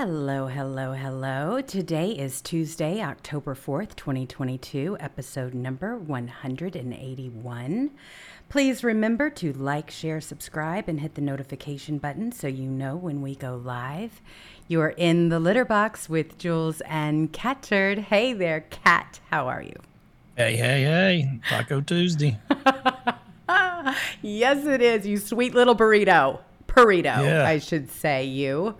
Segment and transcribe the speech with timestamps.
[0.00, 1.60] Hello, hello, hello.
[1.60, 7.90] Today is Tuesday, October 4th, 2022, episode number 181.
[8.48, 13.22] Please remember to like, share, subscribe, and hit the notification button so you know when
[13.22, 14.20] we go live.
[14.68, 17.98] You're in the litter box with Jewels and Catturd.
[17.98, 19.18] Hey there, Cat.
[19.32, 19.74] How are you?
[20.36, 21.40] Hey, hey, hey.
[21.48, 22.38] Taco Tuesday.
[24.22, 25.08] yes, it is.
[25.08, 26.38] You sweet little burrito.
[26.68, 27.44] Burrito, Yeah.
[27.44, 28.76] I should say, you.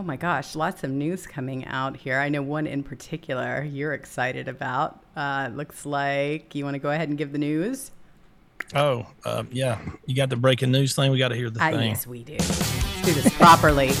[0.00, 2.18] Oh my gosh, lots of news coming out here.
[2.18, 4.98] I know one in particular you're excited about.
[5.14, 7.90] Uh, looks like you want to go ahead and give the news.
[8.74, 9.78] Oh, um, yeah.
[10.06, 11.12] You got the breaking news thing.
[11.12, 11.90] We got to hear the Ah, thing.
[11.90, 12.32] yes, we do.
[12.32, 13.88] Let's do this properly.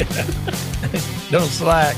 [1.30, 1.96] Don't slack.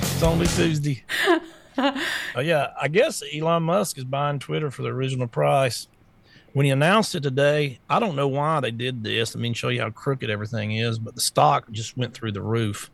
[0.00, 1.04] it's only Tuesday.
[1.78, 2.70] oh, yeah.
[2.82, 5.86] I guess Elon Musk is buying Twitter for the original price.
[6.58, 9.36] When he announced it today, I don't know why they did this.
[9.36, 12.42] I mean, show you how crooked everything is, but the stock just went through the
[12.42, 12.90] roof.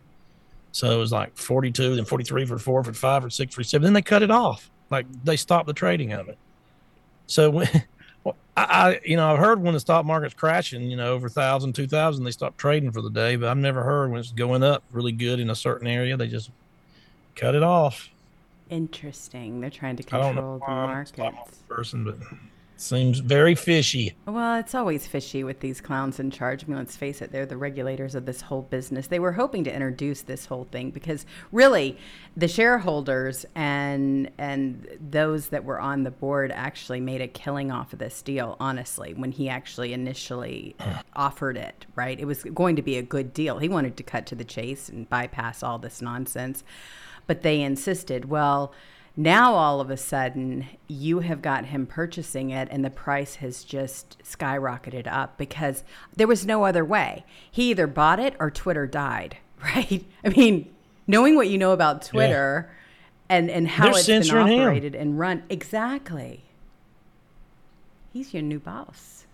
[0.72, 3.84] So it was like 42, then 43 for four, for five, for six, for seven.
[3.84, 4.70] Then they cut it off.
[4.90, 6.36] Like they stopped the trading of it.
[7.26, 7.68] So when,
[8.22, 11.30] well, I, I, you know, I've heard when the stock market's crashing, you know, over
[11.30, 13.36] thousand, two thousand, they stop trading for the day.
[13.36, 16.28] But I've never heard when it's going up really good in a certain area, they
[16.28, 16.50] just
[17.34, 18.10] cut it off.
[18.68, 19.62] Interesting.
[19.62, 21.16] They're trying to control the why I'm a markets.
[21.16, 22.18] market person, but
[22.76, 24.14] seems very fishy.
[24.26, 26.64] Well, it's always fishy with these clowns in charge.
[26.64, 29.06] I mean, let's face it, they're the regulators of this whole business.
[29.06, 31.96] They were hoping to introduce this whole thing because really
[32.36, 37.92] the shareholders and and those that were on the board actually made a killing off
[37.92, 40.74] of this deal, honestly, when he actually initially
[41.16, 42.18] offered it, right?
[42.18, 43.58] It was going to be a good deal.
[43.58, 46.64] He wanted to cut to the chase and bypass all this nonsense.
[47.26, 48.74] But they insisted, well,
[49.16, 53.62] now all of a sudden you have got him purchasing it and the price has
[53.62, 55.84] just skyrocketed up because
[56.16, 57.24] there was no other way.
[57.50, 60.04] He either bought it or Twitter died, right?
[60.24, 60.74] I mean,
[61.06, 62.70] knowing what you know about Twitter
[63.28, 64.60] and and how They're it's been censoring him.
[64.60, 66.44] operated and run exactly.
[68.12, 69.26] He's your new boss.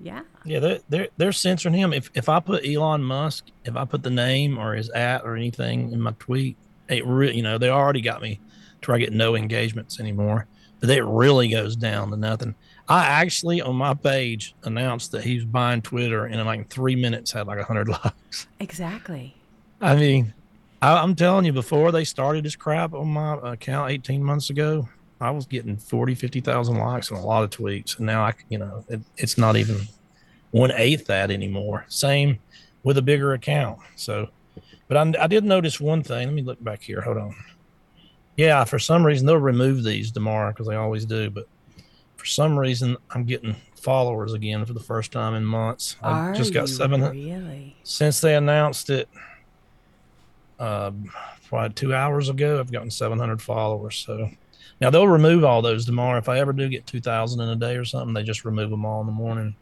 [0.00, 0.22] Yeah.
[0.44, 1.92] Yeah, they're they're they're censoring him.
[1.92, 5.36] If if I put Elon Musk, if I put the name or his at or
[5.36, 6.56] anything in my tweet,
[6.88, 8.40] it really you know they already got me
[8.82, 10.46] to where I get no engagements anymore.
[10.80, 12.54] But it really goes down to nothing.
[12.88, 16.96] I actually on my page announced that he was buying Twitter, and in like three
[16.96, 18.46] minutes had like hundred likes.
[18.58, 19.36] Exactly.
[19.80, 20.34] I mean,
[20.82, 24.88] I, I'm telling you, before they started this crap on my account 18 months ago,
[25.20, 27.98] I was getting 40, 50,000 likes and a lot of tweets.
[27.98, 29.82] And now I, you know, it, it's not even
[30.50, 31.84] one eighth that anymore.
[31.88, 32.38] Same
[32.82, 33.78] with a bigger account.
[33.96, 34.28] So,
[34.88, 36.28] but I, I did notice one thing.
[36.28, 37.02] Let me look back here.
[37.02, 37.34] Hold on.
[38.40, 41.28] Yeah, for some reason they'll remove these tomorrow because they always do.
[41.28, 41.46] But
[42.16, 45.96] for some reason, I'm getting followers again for the first time in months.
[46.02, 47.76] I just got seven really?
[47.82, 49.10] since they announced it
[50.58, 50.90] uh
[51.48, 54.28] probably two hours ago i've gotten 700 followers so
[54.78, 57.76] now they'll remove all those tomorrow if i ever do get 2000 in a day
[57.76, 59.56] or something they just remove them all in the morning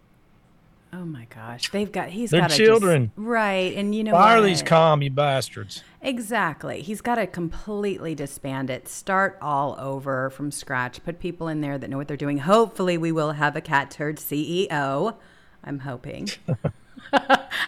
[0.92, 3.12] Oh my gosh, they've got he's They're got children.
[3.16, 3.74] right?
[3.76, 4.46] And you know why are what?
[4.46, 6.80] these commie bastards Exactly.
[6.80, 11.76] He's got to completely disband it, start all over from scratch, put people in there
[11.76, 12.38] that know what they're doing.
[12.38, 15.16] Hopefully, we will have a Catturd CEO.
[15.64, 16.28] I'm hoping.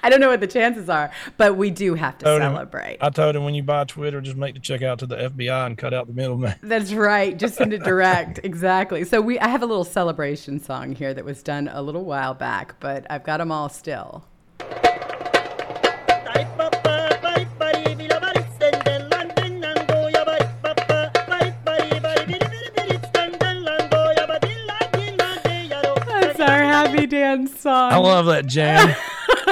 [0.03, 2.99] I don't know what the chances are, but we do have to Told him- celebrate.
[3.01, 5.67] i told him when you buy twitter just make the check out to the fbi
[5.67, 7.37] and cut out the middleman That's right.
[7.37, 8.41] Just send it direct.
[8.45, 9.05] exactly.
[9.05, 12.35] So we I have a little celebration song here that was done a little while
[12.35, 14.25] back, but I've got them all still.
[25.11, 27.93] That's our happy dance song.
[27.93, 28.95] i love that jam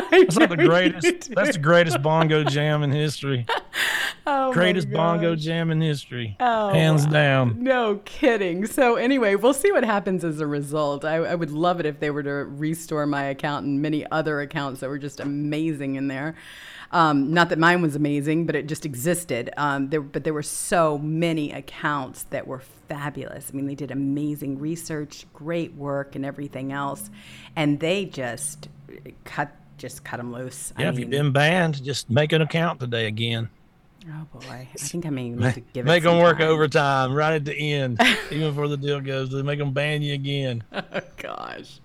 [0.10, 3.46] that's like the greatest that's the greatest bongo jam in history
[4.26, 8.66] Oh greatest bongo jam in history Oh, hands down No kidding.
[8.66, 11.04] So anyway, we'll see what happens as a result.
[11.04, 14.40] I, I would love it if they were to restore my account and many other
[14.40, 16.36] accounts that were just amazing in there.
[16.90, 19.50] Um, not that mine was amazing, but it just existed.
[19.56, 23.50] Um, there, but there were so many accounts that were fabulous.
[23.52, 27.10] I mean, they did amazing research, great work, and everything else,
[27.56, 28.68] and they just
[29.24, 30.72] cut just cut them loose.
[30.76, 33.48] I yeah if you've been banned just make an account today again
[34.10, 36.48] Oh boy, I think I may need to give make it some them work time.
[36.48, 38.00] overtime right at the end,
[38.30, 39.30] even before the deal goes.
[39.30, 40.62] They make them ban you again.
[40.90, 41.80] Oh gosh.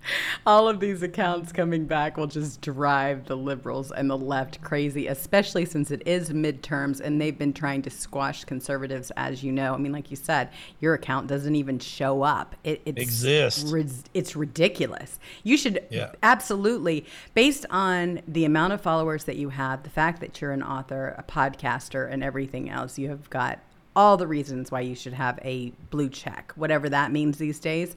[0.46, 5.08] All of these accounts coming back will just drive the liberals and the left crazy,
[5.08, 9.74] especially since it is midterms and they've been trying to squash conservatives, as you know.
[9.74, 10.50] I mean, like you said,
[10.80, 12.54] your account doesn't even show up.
[12.64, 13.66] It it's, Exist.
[13.72, 15.18] ris- It's ridiculous.
[15.42, 16.12] You should Yeah.
[16.22, 17.04] absolutely,
[17.34, 21.14] based on the amount of followers that you have, the fact that you're an author,
[21.18, 23.58] a podcaster, and everything else, you have got
[23.96, 27.96] all the reasons why you should have a blue check, whatever that means these days.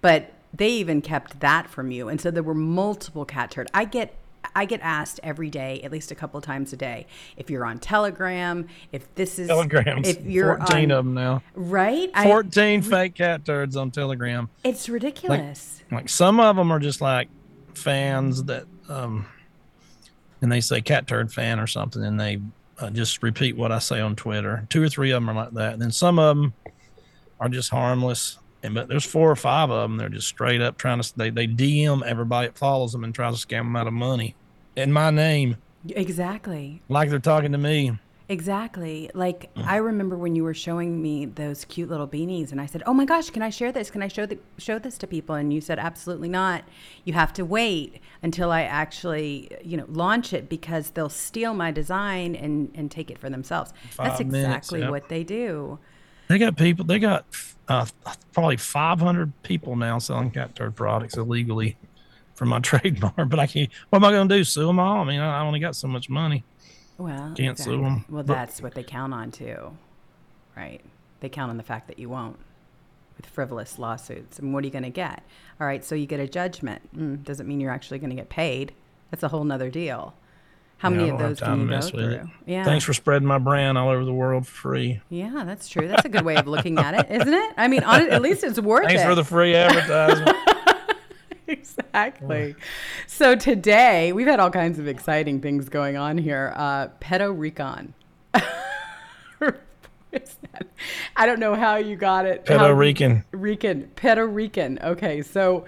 [0.00, 3.66] But they even kept that from you, and so there were multiple Catturd.
[3.72, 4.14] I get.
[4.54, 7.06] I get asked every day, at least a couple times a day,
[7.36, 10.08] if you're on Telegram, if this is Telegrams.
[10.08, 11.42] if you're 14 on, of them now.
[11.54, 14.48] right, I, 14 fake Catturds on Telegram.
[14.64, 15.82] it's ridiculous.
[15.90, 17.28] Like some of them are just like
[17.74, 19.26] fans that, um,
[20.40, 22.40] and they say Catturd fan or something, and they
[22.78, 24.66] uh, just repeat what I say on Twitter.
[24.68, 25.74] Two or three of them are like that.
[25.74, 26.54] And then some of them
[27.40, 28.38] are just harmless.
[28.62, 29.98] And but there's four or five of them.
[29.98, 33.40] They're just straight up trying to they they DM everybody that follows them and tries
[33.40, 34.34] to scam them out of money
[34.78, 35.56] in my name,
[35.90, 36.80] exactly.
[36.88, 37.98] like they're talking to me.
[38.30, 39.10] Exactly.
[39.14, 42.82] Like I remember when you were showing me those cute little beanies, and I said,
[42.84, 43.90] "Oh my gosh, can I share this?
[43.90, 46.64] Can I show the, show this to people?" And you said, "Absolutely not.
[47.04, 51.70] You have to wait until I actually, you know, launch it because they'll steal my
[51.70, 54.90] design and and take it for themselves." That's Five minutes, exactly yep.
[54.90, 55.78] what they do.
[56.28, 56.84] They got people.
[56.84, 57.24] They got
[57.66, 57.86] uh,
[58.34, 61.78] probably 500 people now selling Catturd products illegally
[62.34, 63.30] for my trademark.
[63.30, 63.70] But I can't.
[63.88, 64.44] What am I going to do?
[64.44, 65.00] Sue them all?
[65.00, 66.44] I mean, I I only got so much money.
[66.98, 68.04] Well, Can't sue 'em.
[68.08, 69.72] Well, But- that's what they count on too,
[70.56, 70.80] right?
[71.20, 72.36] They count on the fact that you won't
[73.16, 74.38] with frivolous lawsuits.
[74.38, 75.22] And what are you going to get?
[75.60, 76.82] All right, so you get a judgment.
[76.96, 78.72] Mm, doesn't mean you're actually going to get paid.
[79.10, 80.14] That's a whole nother deal.
[80.78, 81.90] How Yeah, many of those can you go with it.
[81.90, 82.30] through?
[82.46, 82.62] Yeah.
[82.64, 85.00] Thanks for spreading my brand all over the world for free.
[85.08, 85.88] Yeah, that's true.
[85.88, 87.52] That's a good way of looking at it, isn't it?
[87.56, 89.06] I mean, on at least it's worth Thanks it.
[89.06, 90.36] for the free advertisement.
[91.52, 92.54] exactly.
[93.06, 96.52] So today we've had all kinds of exciting things going on here.
[96.54, 97.94] Uh, Pedo Rican.
[101.16, 102.44] I don't know how you got it.
[102.44, 103.24] Pedo How- Rican.
[103.32, 103.90] Rican.
[103.96, 104.78] Puerto Rican.
[104.82, 105.64] Okay, so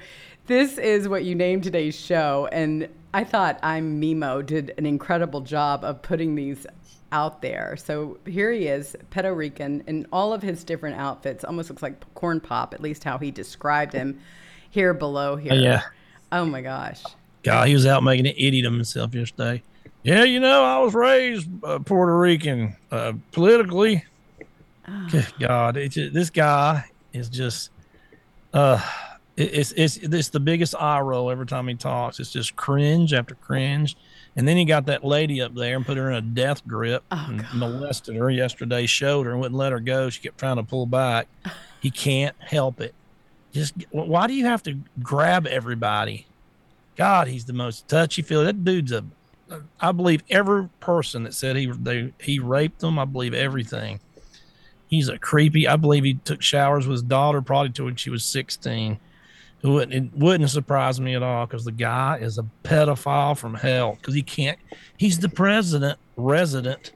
[0.47, 5.41] this is what you named today's show, and I thought I'm Mimo did an incredible
[5.41, 6.67] job of putting these
[7.13, 7.77] out there.
[7.77, 11.43] So here he is, Puerto Rican, in all of his different outfits.
[11.45, 14.21] Almost looks like corn pop, at least how he described him.
[14.71, 15.55] Here below here.
[15.55, 15.83] Yeah.
[16.33, 17.03] Oh my gosh.
[17.43, 19.63] God, he was out making an idiot of himself yesterday.
[20.03, 24.05] Yeah, you know, I was raised uh, Puerto Rican uh, politically.
[25.11, 27.71] Good God, just, this guy is just,
[28.53, 28.81] uh,
[29.37, 32.19] it- it's it's it's the biggest eye roll every time he talks.
[32.21, 33.97] It's just cringe after cringe.
[34.37, 37.03] And then he got that lady up there and put her in a death grip
[37.11, 40.09] and molested her yesterday, showed her and wouldn't let her go.
[40.09, 41.27] She kept trying to pull back.
[41.81, 42.95] He can't help it.
[43.53, 46.27] Just why do you have to grab everybody?
[46.97, 48.45] God, he's the most touchy feely.
[48.45, 49.05] That dude's a.
[49.81, 52.99] I believe every person that said he they, he raped them.
[52.99, 54.01] I believe everything.
[54.89, 55.67] He's a creepy.
[55.67, 58.99] I believe he took showers with his daughter probably till when she was sixteen.
[59.63, 63.55] It wouldn't, it wouldn't surprise me at all because the guy is a pedophile from
[63.55, 63.97] hell.
[64.01, 64.59] Because he can't.
[64.97, 66.93] He's the president, resident,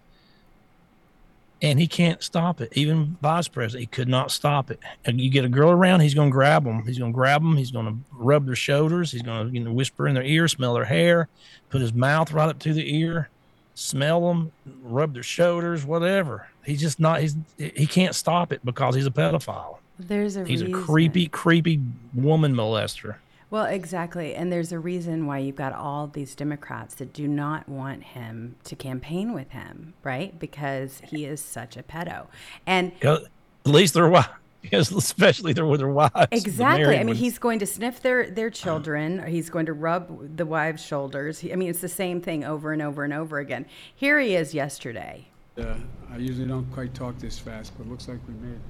[1.65, 2.71] and he can't stop it.
[2.77, 4.79] Even vice president, he could not stop it.
[5.07, 6.85] And you get a girl around, he's going to grab them.
[6.87, 7.57] He's going to grab them.
[7.57, 9.11] He's going to rub their shoulders.
[9.11, 11.27] He's going to you know, whisper in their ear, smell their hair,
[11.71, 13.31] put his mouth right up to the ear,
[13.75, 14.53] smell them,
[14.83, 16.49] rub their shoulders, whatever.
[16.67, 17.23] He's just not.
[17.23, 19.79] He's he can't stop it because he's a pedophile.
[19.99, 21.81] There's a He's a creepy, creepy
[22.15, 23.17] woman molester.
[23.51, 24.35] Well, exactly.
[24.35, 28.57] And there's a reason why you've got all these Democrats that do not want him
[28.65, 30.37] to campaign with him, right?
[30.39, 32.27] Because he is such a pedo.
[32.67, 33.23] And At
[33.65, 34.29] least they're wives,
[34.63, 36.15] because especially they're with their wives.
[36.33, 36.83] Exactly.
[36.85, 37.21] married I mean, ones.
[37.21, 39.21] he's going to sniff their their children.
[39.21, 41.39] Or he's going to rub the wives' shoulders.
[41.41, 43.67] He, I mean, it's the same thing over and over and over again.
[43.95, 45.29] Here he is yesterday.
[45.57, 45.75] Uh,
[46.13, 48.61] I usually don't quite talk this fast, but it looks like we made it.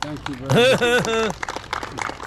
[0.00, 2.16] Thank you very much.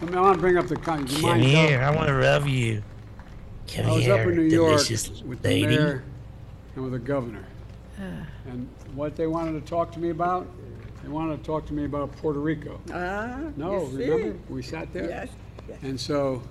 [0.00, 1.04] I, mean, I want to bring up the con.
[1.04, 2.82] do Come mind here, tell- I want to rub you.
[3.72, 6.04] Come I was here, up in New York delicious with the mayor
[6.74, 7.44] and with the governor.
[7.98, 10.46] And what they wanted to talk to me about,
[11.02, 12.80] they wanted to talk to me about Puerto Rico.
[12.92, 14.10] Ah, No, you see?
[14.10, 14.38] remember?
[14.48, 15.08] We sat there?
[15.08, 15.28] Yes.
[15.68, 15.78] yes.
[15.82, 16.42] And so,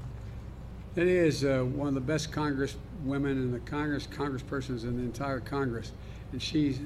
[0.95, 5.03] it is uh, one of the best Congress women and the Congress congresspersons in the
[5.03, 5.91] entire Congress.
[6.31, 6.79] And she's,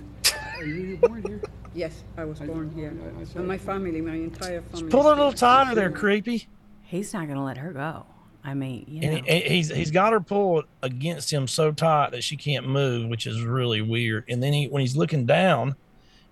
[0.58, 1.42] are you born here?
[1.76, 2.94] Yes, I was I- born here.
[3.18, 3.62] I- I saw and my it.
[3.62, 4.90] family, my entire family.
[4.90, 5.38] Pull a little here.
[5.38, 6.48] tighter there, creepy.
[6.84, 8.06] He's not going to let her go.
[8.44, 9.18] I mean, you know.
[9.18, 13.10] And he, he's he's got her pulled against him so tight that she can't move,
[13.10, 14.24] which is really weird.
[14.30, 15.76] And then he when he's looking down,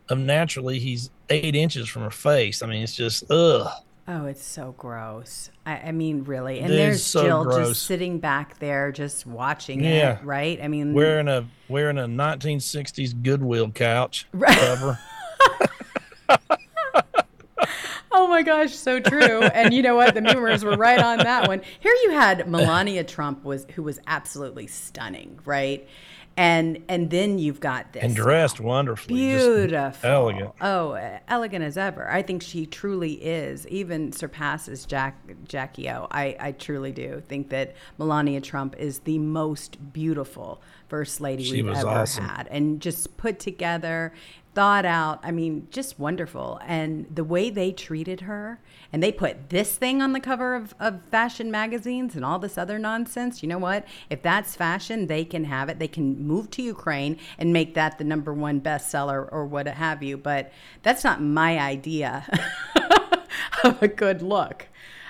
[0.09, 2.63] um, naturally he's eight inches from her face.
[2.63, 3.69] I mean, it's just ugh.
[4.07, 5.51] Oh, it's so gross.
[5.65, 6.61] I, I mean, really.
[6.61, 7.67] And It is there's so Jill gross.
[7.69, 10.17] just sitting back there, just watching Yeah.
[10.17, 10.57] it, right?
[10.63, 14.57] I mean, Wearing a wearing a 1960s Goodwill couch Right.
[14.57, 14.97] cover.
[18.11, 19.41] Oh my gosh, so true.
[19.43, 20.13] and you know what?
[20.15, 21.61] The movers were right on that one.
[21.79, 25.87] Here you had Melania Trump was who was absolutely stunning, right?
[26.35, 29.15] And and then you've got this and dressed wonderfully.
[29.19, 30.51] beautiful, elegant.
[30.61, 30.93] Oh,
[31.27, 32.09] elegant as ever.
[32.09, 36.07] I think she truly is, even surpasses Jack Jackie O.
[36.11, 41.61] I I truly do think that Melania Trump is the most beautiful first lady She
[41.63, 42.25] we've ever awesome.
[42.25, 44.13] had, and just put together,
[44.57, 45.19] thought out.
[45.21, 46.59] I mean, just wonderful.
[46.65, 48.59] And the way they treated her,
[48.91, 52.57] and they put this thing on the cover of, of fashion magazines and all this
[52.57, 53.43] other nonsense.
[53.43, 53.85] You know what?
[54.09, 55.77] If that's fashion, they can have it.
[55.77, 60.01] They can move to Ukraine and make that the number one bestseller or what have
[60.01, 60.17] you.
[60.17, 62.25] But that's not my idea
[63.63, 64.65] of a good look.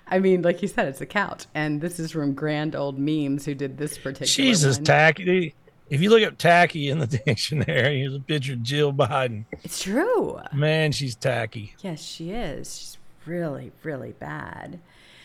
[0.09, 3.45] I mean, like you said, it's a couch, and this is from Grand Old Memes,
[3.45, 4.27] who did this particular.
[4.75, 4.83] One.
[4.83, 5.55] tacky.
[5.89, 9.45] If you look up tacky in the dictionary, here's a picture of Jill Biden.
[9.63, 10.39] It's true.
[10.53, 11.75] Man, she's tacky.
[11.81, 12.77] Yes, she is.
[12.77, 14.79] She's really, really bad.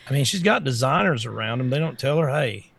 [0.07, 1.69] I mean, she's got designers around them.
[1.69, 2.71] They don't tell her, hey,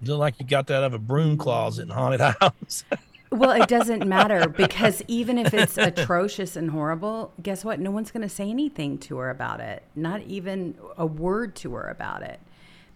[0.00, 2.84] you look like you got that out of a broom closet in haunted house.
[3.30, 7.80] Well, it doesn't matter because even if it's atrocious and horrible, guess what?
[7.80, 9.82] No one's going to say anything to her about it.
[9.94, 12.40] Not even a word to her about it.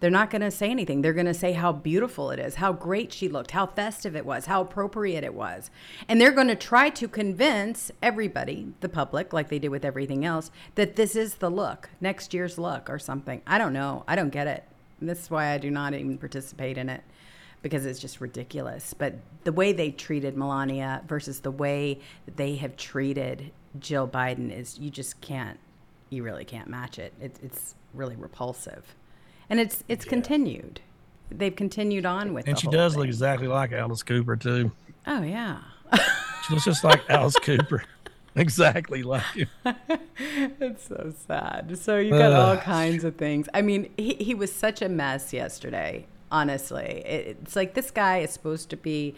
[0.01, 1.01] They're not going to say anything.
[1.01, 4.25] They're going to say how beautiful it is, how great she looked, how festive it
[4.25, 5.69] was, how appropriate it was.
[6.07, 10.25] And they're going to try to convince everybody, the public, like they did with everything
[10.25, 13.43] else, that this is the look, next year's look or something.
[13.45, 14.03] I don't know.
[14.07, 14.63] I don't get it.
[14.99, 17.03] This is why I do not even participate in it
[17.61, 18.95] because it's just ridiculous.
[18.95, 21.99] But the way they treated Melania versus the way
[22.35, 25.59] they have treated Jill Biden is you just can't,
[26.09, 27.13] you really can't match it.
[27.21, 28.95] it it's really repulsive,
[29.51, 30.79] and it's it's continued.
[31.29, 32.47] They've continued on with.
[32.47, 34.71] and she does look exactly like Alice Cooper, too.
[35.05, 35.59] Oh yeah.
[36.47, 37.83] She looks just like Alice Cooper.
[38.33, 39.49] Exactly like him.
[40.61, 41.77] It's so sad.
[41.77, 43.49] So you got all kinds of things.
[43.53, 47.03] I mean, he, he was such a mess yesterday, honestly.
[47.05, 49.15] It, it's like this guy is supposed to be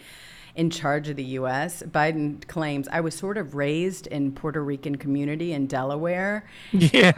[0.56, 1.82] in charge of the U.S.
[1.82, 6.44] Biden claims I was sort of raised in Puerto Rican community in Delaware.
[6.72, 7.12] Yeah.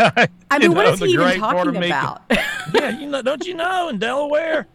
[0.51, 2.23] I mean, what know, is the he even Puerto talking about?
[2.75, 4.67] yeah, you know, don't you know in Delaware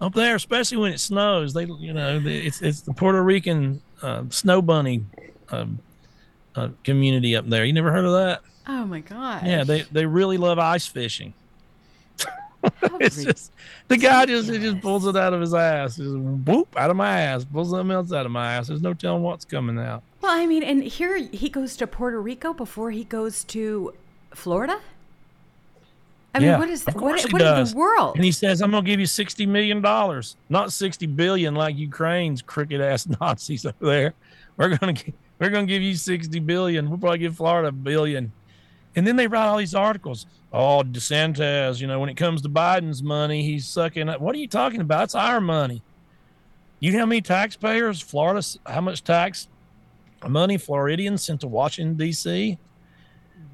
[0.00, 4.24] up there, especially when it snows, they, you know, it's it's the Puerto Rican uh,
[4.30, 5.04] snow bunny
[5.50, 5.78] um,
[6.54, 7.64] uh, community up there.
[7.64, 8.40] You never heard of that?
[8.68, 9.46] oh my god.
[9.46, 11.34] Yeah, they they really love ice fishing.
[13.00, 13.52] It's just
[13.88, 16.96] the guy just he just pulls it out of his ass, just whoop out of
[16.96, 18.68] my ass, pulls something else out of my ass.
[18.68, 20.02] There's no telling what's coming out.
[20.20, 23.94] well, I mean, and here he goes to Puerto Rico before he goes to
[24.34, 24.80] Florida.
[26.34, 26.84] I mean, Yeah, what is?
[26.84, 28.16] What, course in the world?
[28.16, 32.42] And he says, "I'm gonna give you sixty million dollars, not sixty billion like Ukraine's
[32.42, 34.14] crooked ass Nazis over there.
[34.56, 34.94] We're gonna
[35.38, 36.88] we're gonna give you sixty billion.
[36.90, 38.32] We'll probably give Florida a billion.
[38.98, 40.26] And then they write all these articles.
[40.52, 44.20] Oh, DeSantis, you know, when it comes to Biden's money, he's sucking up.
[44.20, 45.04] What are you talking about?
[45.04, 45.84] It's our money.
[46.80, 48.44] You know how many taxpayers Florida?
[48.66, 49.46] How much tax
[50.26, 52.58] money Floridians sent to Washington D.C.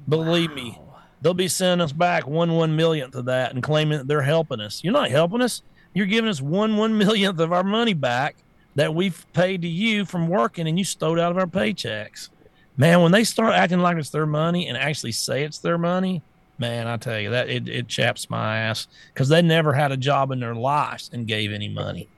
[0.09, 0.79] Believe me,
[1.21, 4.61] they'll be sending us back one one millionth of that and claiming that they're helping
[4.61, 4.83] us.
[4.83, 5.61] You're not helping us.
[5.93, 8.35] You're giving us one one millionth of our money back
[8.73, 12.29] that we've paid to you from working and you stole out of our paychecks.
[12.77, 16.21] Man, when they start acting like it's their money and actually say it's their money,
[16.57, 19.97] man, I tell you that it, it chaps my ass because they never had a
[19.97, 22.09] job in their lives and gave any money.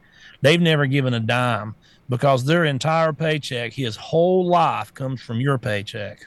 [0.41, 1.75] They've never given a dime
[2.09, 6.25] because their entire paycheck, his whole life comes from your paycheck.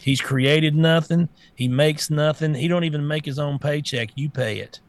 [0.00, 1.28] He's created nothing.
[1.54, 2.54] He makes nothing.
[2.54, 4.10] He don't even make his own paycheck.
[4.14, 4.80] You pay it.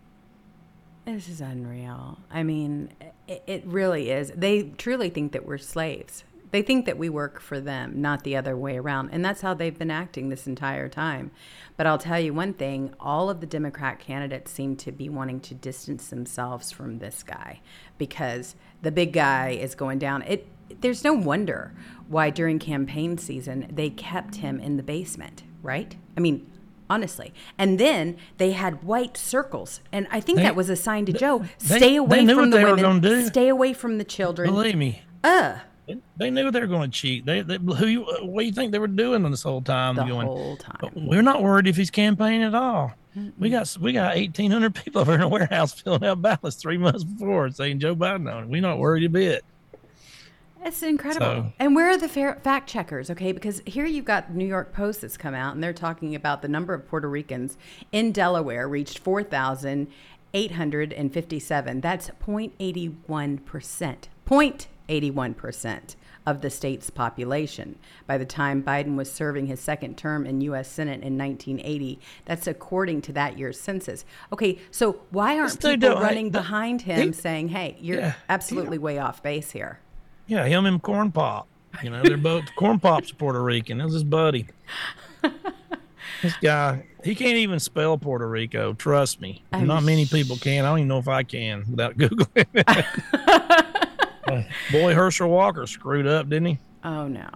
[1.06, 2.18] This is unreal.
[2.32, 2.90] I mean,
[3.28, 4.32] it, it really is.
[4.36, 6.24] They truly think that we're slaves.
[6.56, 9.10] They think that we work for them, not the other way around.
[9.12, 11.32] And that's how they've been acting this entire time.
[11.76, 15.42] But I'll tell you one thing all of the Democrat candidates seem to be wanting
[15.42, 17.60] to distance themselves from this guy
[17.98, 20.22] because the big guy is going down.
[20.22, 20.48] It
[20.80, 21.74] there's no wonder
[22.08, 25.94] why during campaign season they kept him in the basement, right?
[26.16, 26.50] I mean,
[26.90, 27.34] honestly.
[27.58, 31.12] And then they had white circles, and I think They- that was a sign to
[31.12, 33.98] Joe: they- stay they away knew from what the they were women, stay away from
[33.98, 34.50] the children.
[34.54, 35.02] Believe me.
[35.22, 35.56] Uh,
[36.18, 37.26] They knew they were going to cheat.
[37.26, 39.96] They, they who you, what do you think they were doing this whole time?
[39.96, 40.92] The going, whole time.
[40.96, 42.94] We're not worried if he's campaigning at all.
[43.38, 46.78] We got we got eighteen hundred people over in a warehouse filling out ballots three
[46.78, 48.50] months before saying Joe Biden on it.
[48.50, 49.46] We're not worried a bit.
[50.66, 51.26] It's incredible.
[51.26, 53.12] So- and where are the fair, fact checkers?
[53.12, 56.16] Okay, because here you've got the New York Post that's come out and they're talking
[56.16, 57.56] about the number of Puerto Ricans
[57.92, 61.82] in Delaware reached 4,857.
[61.82, 62.98] That's 0.81%.
[64.28, 64.66] 0.81%
[66.26, 67.78] of the state's population.
[68.08, 70.68] By the time Biden was serving his second term in U.S.
[70.68, 74.06] Senate in 1980, that's according to that year's census.
[74.34, 78.14] Okay, so why aren't dude people running the- behind him he- saying, hey, you're Yeah,
[78.28, 79.80] absolutely way off base here?
[80.28, 81.48] Yeah, him and Corn Pop.
[81.84, 83.78] You know, they're both Corn Pop's Puerto Rican.
[83.78, 84.48] That was his buddy.
[86.22, 88.74] this guy, he can't even spell Puerto Rico.
[88.74, 89.44] Trust me.
[89.52, 90.66] I'm Not many people can.
[90.66, 92.46] I don't even know if I can without googling.
[94.72, 96.60] Boy, Herschel Walker screwed up, didn't he?
[96.84, 97.28] Oh no.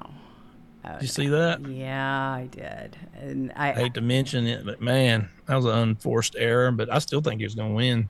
[0.86, 1.66] Oh, Did you see that?
[1.68, 2.98] Yeah, I did.
[3.20, 6.72] And I, I hate to mention it, but man, that was an unforced error.
[6.72, 8.10] But I still think he was going to win.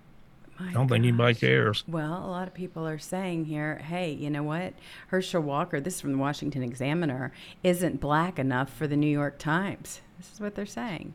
[0.60, 1.86] I don't think anybody cares.
[1.88, 4.74] well, a lot of people are saying here, hey, you know what?
[5.08, 7.32] Herschel Walker, this is from the Washington Examiner,
[7.64, 10.02] isn't black enough for the New York Times.
[10.18, 11.14] This is what they're saying.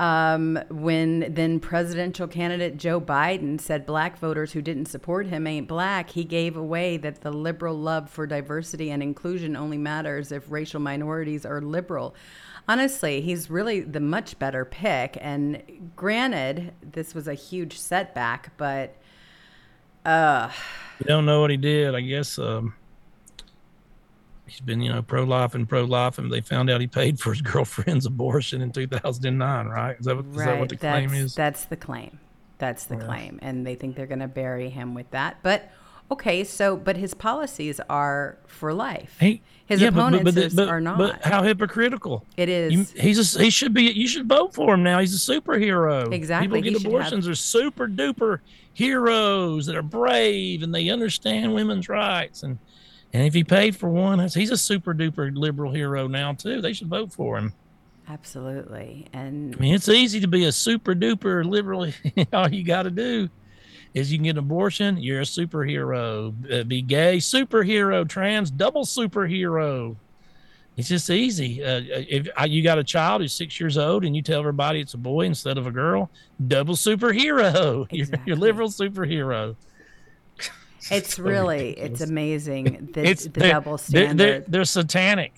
[0.00, 5.68] Um, when then presidential candidate Joe Biden said black voters who didn't support him ain't
[5.68, 10.50] black, he gave away that the liberal love for diversity and inclusion only matters if
[10.50, 12.14] racial minorities are liberal.
[12.66, 15.18] Honestly, he's really the much better pick.
[15.20, 18.96] And granted, this was a huge setback, but
[20.06, 20.50] uh,
[21.00, 21.94] You don't know what he did.
[21.94, 22.72] I guess um,
[24.50, 27.20] he's been, you know, pro life and pro life, and they found out he paid
[27.20, 29.66] for his girlfriend's abortion in 2009.
[29.66, 29.96] Right?
[29.98, 31.34] Is that what, is that what the that's, claim is?
[31.34, 32.18] That's the claim.
[32.58, 33.38] That's the claim.
[33.40, 35.38] And they think they're going to bury him with that.
[35.42, 35.70] But
[36.10, 39.16] okay, so, but his policies are for life.
[39.18, 40.98] He, his yeah, but- but- opponents but, but, are not.
[40.98, 42.26] But how hypocritical!
[42.36, 42.72] it is.
[42.72, 43.84] You, he's a, he should be.
[43.84, 44.98] You should vote for him now.
[44.98, 46.12] He's a superhero.
[46.12, 48.40] Exactly, People get should abortions are super duper
[48.72, 52.42] heroes that are brave and they understand women's rights.
[52.42, 52.58] And
[53.12, 56.60] and if he paid for one, he's a super duper liberal hero now too.
[56.60, 57.52] They should vote for him.
[58.08, 59.06] Absolutely.
[59.12, 61.90] And I mean, it's easy to be a super duper liberal.
[62.32, 63.28] All you got to do
[63.94, 64.96] is you can get an abortion.
[64.96, 66.34] You're a superhero.
[66.52, 68.08] Uh, be gay, superhero.
[68.08, 69.96] Trans, double superhero.
[70.76, 71.62] It's just easy.
[71.62, 74.80] Uh, if uh, you got a child who's six years old and you tell everybody
[74.80, 76.10] it's a boy instead of a girl,
[76.48, 77.86] double superhero.
[77.90, 79.56] You're, you're liberal superhero.
[80.90, 82.00] It's so really, ridiculous.
[82.00, 84.18] it's amazing the, It's the they're- double they're- standard.
[84.18, 85.32] They're, they're satanic.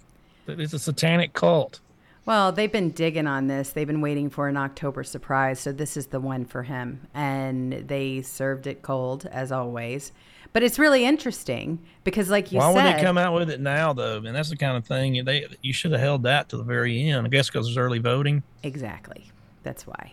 [0.48, 1.80] It's a satanic cult.
[2.24, 3.70] Well, they've been digging on this.
[3.70, 7.06] They've been waiting for an October surprise, so this is the one for him.
[7.14, 10.12] And they served it cold, as always.
[10.52, 13.60] But it's really interesting because, like you said, Why would they come out with it
[13.60, 14.18] now, though?
[14.18, 17.08] And that's the kind of thing they you should have held that to the very
[17.08, 17.26] end.
[17.26, 18.42] I guess because there's early voting.
[18.62, 19.30] exactly.
[19.64, 20.12] That's why.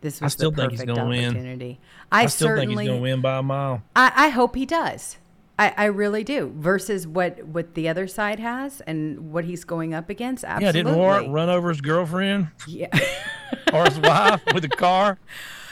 [0.00, 1.78] This I still the think he's gonna win.
[2.12, 3.82] I, I, still think he's going to win by a mile.
[3.96, 5.16] I, I hope he does.
[5.58, 6.52] I, I really do.
[6.56, 10.44] Versus what what the other side has and what he's going up against.
[10.44, 10.66] Absolutely.
[10.66, 12.88] Yeah, didn't Warren run over his girlfriend Yeah.
[13.72, 15.18] or his wife with a car?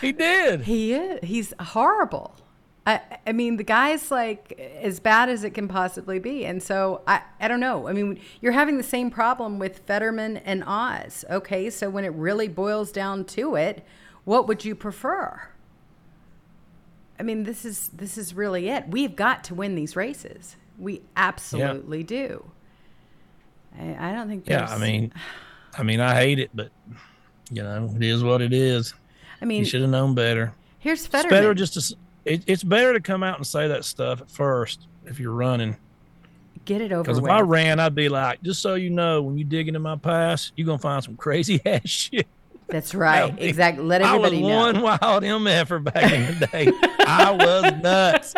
[0.01, 0.63] He did.
[0.63, 1.21] He is.
[1.23, 2.35] He's horrible.
[2.87, 6.45] I, I mean, the guy's like as bad as it can possibly be.
[6.45, 7.89] And so I, I don't know.
[7.89, 11.25] I mean, you're having the same problem with Fetterman and Oz.
[11.31, 11.71] Okay.
[11.71, 13.85] So when it really boils down to it,
[14.25, 15.49] what would you prefer?
[17.19, 18.89] I mean, this is this is really it.
[18.89, 20.57] We've got to win these races.
[20.79, 22.51] We absolutely do.
[23.79, 24.45] I, I don't think.
[24.49, 25.13] Yeah, I mean,
[25.79, 26.71] I mean, I hate it, but
[27.51, 28.95] you know, it is what it is.
[29.41, 30.53] I mean, You should have known better.
[30.79, 31.97] here's It's better just to.
[32.25, 35.77] It, it's better to come out and say that stuff at first if you're running.
[36.65, 37.31] get it over Because with.
[37.31, 39.97] if I ran, I'd be like, just so you know, when you dig into my
[39.97, 42.27] past, you're gonna find some crazy ass shit.
[42.69, 43.35] That's right.
[43.39, 43.85] Exactly.
[43.85, 44.49] Let everybody know.
[44.49, 44.83] I was know.
[44.83, 46.73] one wild MFer back in the day.
[47.07, 48.35] I was nuts.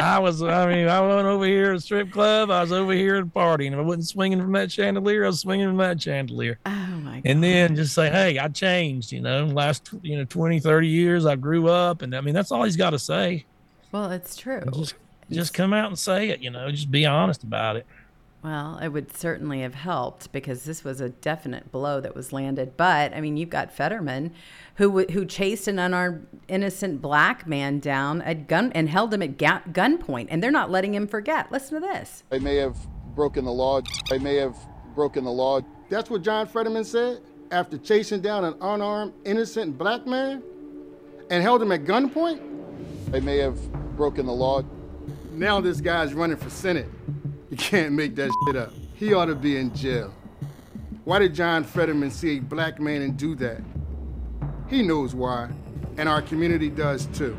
[0.00, 2.50] I was, I mean, I went over here at a strip club.
[2.50, 5.24] I was over here at a party, and if I wasn't swinging from that chandelier,
[5.24, 6.58] I was swinging from that chandelier.
[6.66, 7.22] Oh my god.
[7.24, 11.26] And then just say, hey, I changed, you know, last, you know, 20, 30 years,
[11.26, 12.02] I grew up.
[12.02, 13.44] And I mean, that's all he's got to say.
[13.90, 14.62] Well, it's true.
[14.72, 14.94] Just,
[15.30, 17.86] just come out and say it, you know, just be honest about it.
[18.48, 22.78] Well, it would certainly have helped because this was a definite blow that was landed.
[22.78, 24.32] But I mean, you've got Fetterman,
[24.76, 29.36] who who chased an unarmed innocent black man down at gun and held him at
[29.36, 31.52] ga- gunpoint, and they're not letting him forget.
[31.52, 32.22] Listen to this.
[32.30, 32.74] They may have
[33.14, 33.82] broken the law.
[34.08, 34.56] They may have
[34.94, 35.60] broken the law.
[35.90, 40.42] That's what John Fetterman said after chasing down an unarmed, innocent black man
[41.28, 42.40] and held him at gunpoint.
[43.10, 43.58] They may have
[43.94, 44.62] broken the law.
[45.32, 46.88] Now this guy's running for Senate.
[47.50, 48.72] You can't make that shit up.
[48.94, 50.12] He ought to be in jail.
[51.04, 53.62] Why did John Fetterman see a black man and do that?
[54.68, 55.48] He knows why,
[55.96, 57.36] and our community does too.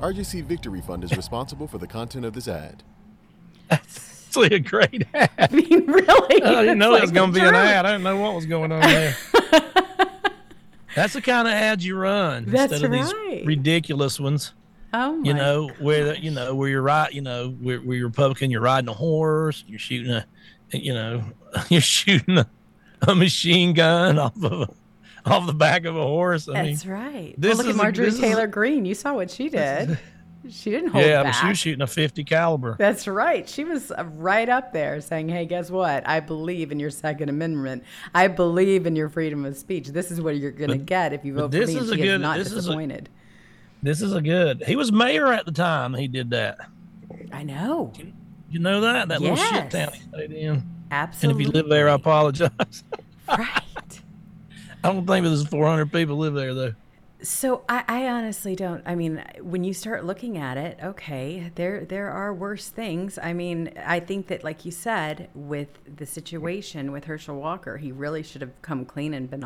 [0.00, 2.82] RGC Victory Fund is responsible for the content of this ad.
[3.70, 5.30] It's a great ad.
[5.38, 6.42] I mean, really?
[6.42, 7.86] I didn't know like it was going to be an ad.
[7.86, 9.16] I didn't know what was going on there.
[10.94, 14.52] That's the kind of ads you run That's instead of these ridiculous ones.
[14.94, 17.12] Oh my You know where the, you know where you're right.
[17.12, 18.50] You know where, where you're Republican.
[18.50, 19.64] You're riding a horse.
[19.66, 20.26] You're shooting a,
[20.72, 21.24] you know,
[21.68, 22.48] you're shooting a,
[23.02, 24.68] a machine gun off of a,
[25.30, 26.48] off the back of a horse.
[26.48, 27.34] I mean, That's right.
[27.36, 28.84] this well, look is at Marjorie this is a- Taylor Greene.
[28.84, 29.98] You saw what she did.
[30.48, 31.32] She didn't hold yeah, back.
[31.32, 32.76] but she was shooting a 50 caliber.
[32.78, 33.48] That's right.
[33.48, 36.08] She was uh, right up there saying, "Hey, guess what?
[36.08, 37.82] I believe in your Second Amendment.
[38.14, 39.88] I believe in your freedom of speech.
[39.88, 41.96] This is what you're going to get if you vote for me." is And a
[41.96, 43.08] she is not this is a- disappointed.
[43.86, 44.64] This is a good.
[44.66, 46.58] He was mayor at the time he did that.
[47.30, 47.92] I know.
[48.50, 50.64] You know that that little shit town he stayed in.
[50.90, 51.44] Absolutely.
[51.44, 52.50] And if you live there, I apologize.
[53.28, 54.00] right.
[54.82, 56.74] I don't think there's 400 people live there though.
[57.22, 58.82] So I, I honestly don't.
[58.84, 63.18] I mean, when you start looking at it, okay, there there are worse things.
[63.22, 67.90] I mean, I think that, like you said, with the situation with Herschel Walker, he
[67.90, 69.44] really should have come clean and been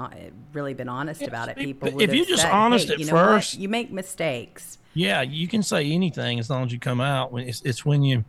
[0.53, 1.57] really been honest about it.
[1.57, 3.25] People, if you just said, honest hey, at you know what?
[3.25, 4.79] first- you make mistakes.
[4.95, 7.31] Yeah, you can say anything as long as you come out.
[7.31, 8.25] When it's, it's when you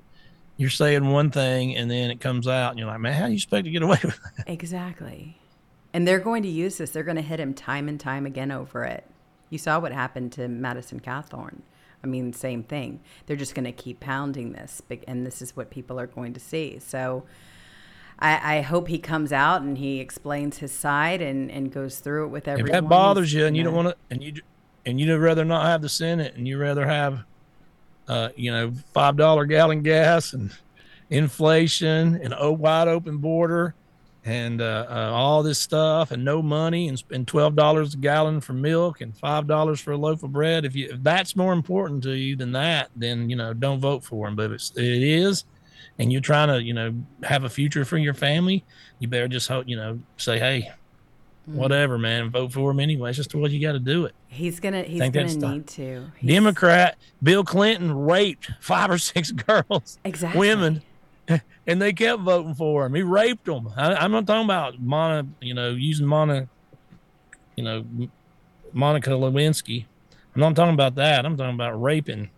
[0.58, 3.32] you're saying one thing and then it comes out and you're like, man, how do
[3.32, 4.44] you expect to get away with that?
[4.48, 5.40] Exactly.
[5.94, 6.92] And they're going to use this.
[6.92, 9.06] They're going to hit him time and time again over it.
[9.52, 11.62] You saw what happened to Madison Cawthorn.
[12.04, 13.02] I mean, same thing.
[13.28, 16.40] They're just going to keep pounding this, and this is what people are going to
[16.40, 16.80] see.
[16.80, 17.26] So
[18.18, 22.26] I, I hope he comes out and he explains his side and, and goes through
[22.26, 22.70] it with everyone.
[22.70, 24.34] If that bothers you and you don't want to, and you
[24.86, 27.24] and you'd rather not have the Senate and you rather have,
[28.08, 30.52] uh, you know, five dollar gallon gas and
[31.10, 33.76] inflation and a wide open border
[34.24, 38.40] and uh, uh, all this stuff and no money and spend twelve dollars a gallon
[38.42, 40.64] for milk and five dollars for a loaf of bread.
[40.66, 44.04] If you if that's more important to you than that, then you know don't vote
[44.04, 44.36] for him.
[44.36, 45.46] But if it's, it is,
[45.98, 48.64] and you're trying to you know have a future for your family,
[49.00, 50.70] you better just hope you know say hey
[51.46, 52.30] whatever, man.
[52.30, 53.10] Vote for him anyway.
[53.10, 54.14] It's just the way you got to do it.
[54.28, 54.84] He's gonna.
[54.84, 56.12] He's gonna need to.
[56.18, 60.40] He's- Democrat Bill Clinton raped five or six girls, Exactly.
[60.40, 60.82] women,
[61.72, 62.94] and they kept voting for him.
[62.94, 63.70] He raped them.
[63.78, 66.50] I, I'm not talking about Mona, you know, using Mona,
[67.56, 67.86] you know,
[68.74, 69.86] Monica Lewinsky.
[70.36, 71.26] I'm not talking about that.
[71.26, 72.30] I'm talking about raping.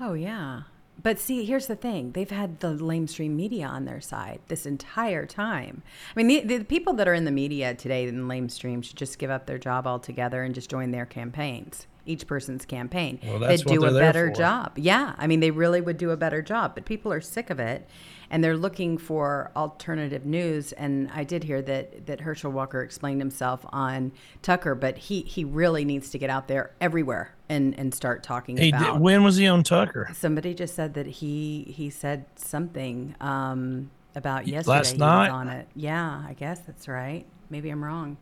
[0.00, 0.62] Oh yeah.
[1.02, 2.12] But see, here's the thing.
[2.12, 5.82] They've had the lamestream media on their side this entire time.
[6.14, 9.18] I mean, the, the people that are in the media today in lamestream should just
[9.18, 11.86] give up their job altogether and just join their campaigns.
[12.04, 13.20] Each person's campaign.
[13.22, 14.72] Well, that's They'd do a better job.
[14.76, 15.14] Yeah.
[15.18, 16.74] I mean, they really would do a better job.
[16.74, 17.88] But people are sick of it
[18.32, 20.72] and they're looking for alternative news.
[20.72, 24.10] And I did hear that, that Herschel Walker explained himself on
[24.40, 28.56] Tucker, but he, he really needs to get out there everywhere and, and start talking
[28.56, 30.08] He about did, when was he on Tucker?
[30.14, 34.76] Somebody just said that he he said something um, about yesterday.
[34.76, 35.30] last night?
[35.30, 35.68] on it.
[35.76, 37.26] Yeah, I guess that's right.
[37.50, 38.16] Maybe I'm wrong.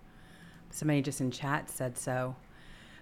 [0.71, 2.35] Somebody just in chat said so.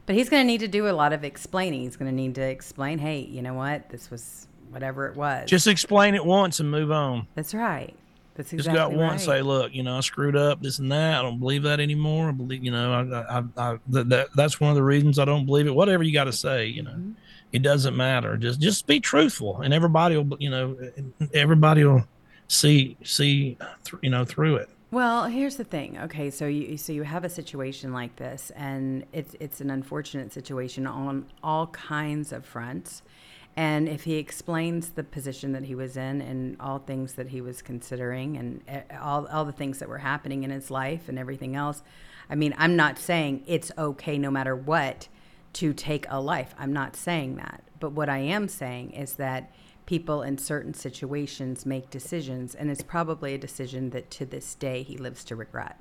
[0.09, 1.83] But he's going to need to do a lot of explaining.
[1.83, 3.91] He's going to need to explain, hey, you know what?
[3.91, 5.49] This was whatever it was.
[5.49, 7.27] Just explain it once and move on.
[7.35, 7.95] that's right.
[8.35, 9.21] That's exactly Just got one right.
[9.21, 11.19] say, look, you know, I screwed up, this and that.
[11.19, 12.31] I don't believe that anymore.
[12.31, 15.27] I believe, you know, I, I, I that, that that's one of the reasons I
[15.27, 15.75] don't believe it.
[15.75, 17.13] Whatever you got to say, you know, Mm-hmm.
[17.53, 18.37] it doesn't matter.
[18.39, 20.77] Just just be truthful, and everybody will, you know,
[21.35, 22.05] everybody will
[22.47, 23.59] see see,
[24.03, 24.71] you know, through it.
[24.91, 25.99] Well, here's the thing.
[25.99, 30.33] Okay, so you so you have a situation like this, and it's it's an unfortunate
[30.33, 33.03] situation on all kinds of fronts.
[33.55, 37.41] And if he explains the position that he was in and all things that he
[37.43, 41.19] was considering and eh, all all the things that were happening in his life and
[41.19, 41.83] everything else,
[42.31, 45.09] I mean, I'm not saying it's okay no matter what
[45.55, 46.55] to take a life.
[46.59, 47.63] I'm not saying that.
[47.79, 49.53] But what I am saying is that
[49.89, 54.83] people in certain situations make decisions, and it's probably a decision that to this day
[54.83, 55.81] he lives to regret.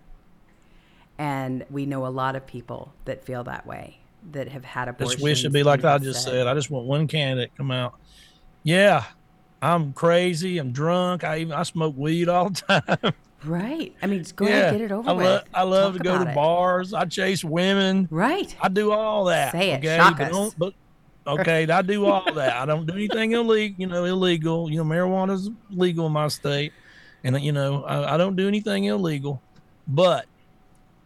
[1.17, 3.99] And we know a lot of people that feel that way,
[4.31, 5.15] that have had abortions.
[5.15, 6.47] Just wish it'd be like I just said.
[6.47, 7.95] I just want one candidate come out.
[8.63, 9.03] Yeah,
[9.61, 10.57] I'm crazy.
[10.57, 11.25] I'm drunk.
[11.25, 12.61] I even I smoke weed all the
[13.03, 13.13] time.
[13.43, 13.93] Right.
[14.01, 15.25] I mean, go yeah, ahead, get it over I with.
[15.25, 16.33] love I love Talk to go to it.
[16.33, 16.93] bars.
[16.93, 18.07] I chase women.
[18.09, 18.55] Right.
[18.61, 19.51] I do all that.
[19.51, 19.79] Say it.
[19.79, 20.53] Okay, Shock but, us.
[20.57, 20.73] but
[21.27, 22.55] okay, I do all that.
[22.55, 23.75] I don't do anything illegal.
[23.79, 24.69] You know, illegal.
[24.71, 26.73] You know, marijuana's legal in my state,
[27.23, 29.41] and you know, I, I don't do anything illegal.
[29.87, 30.25] But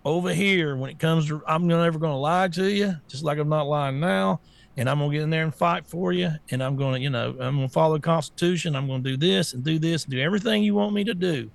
[0.06, 3.38] over here, when it comes to, I'm never going to lie to you, just like
[3.38, 4.42] I'm not lying now.
[4.78, 7.30] and I'm gonna get in there and fight for you, and I'm gonna, you know,
[7.40, 8.76] I'm gonna follow the Constitution.
[8.76, 11.52] I'm gonna do this and do this and do everything you want me to do.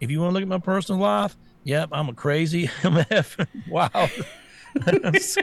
[0.00, 4.10] If you want to look at my personal life, yep, I'm a crazy MF, wild,
[5.22, 5.40] So,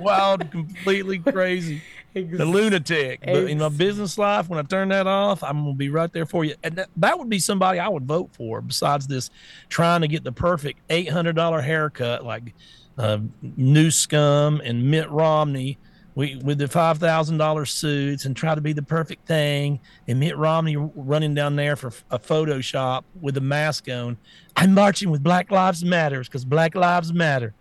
[0.00, 1.82] wild, completely crazy,
[2.14, 3.20] the lunatic.
[3.24, 6.26] But in my business life, when I turn that off, I'm gonna be right there
[6.26, 8.60] for you, and that, that would be somebody I would vote for.
[8.60, 9.30] Besides this,
[9.68, 12.54] trying to get the perfect eight hundred dollar haircut like
[12.98, 13.18] uh,
[13.56, 15.78] New Scum and Mitt Romney
[16.14, 19.80] we, with the five thousand dollar suits and try to be the perfect thing.
[20.06, 24.16] And Mitt Romney running down there for a Photoshop with a mask on.
[24.56, 27.54] I'm marching with Black Lives Matters because Black Lives Matter.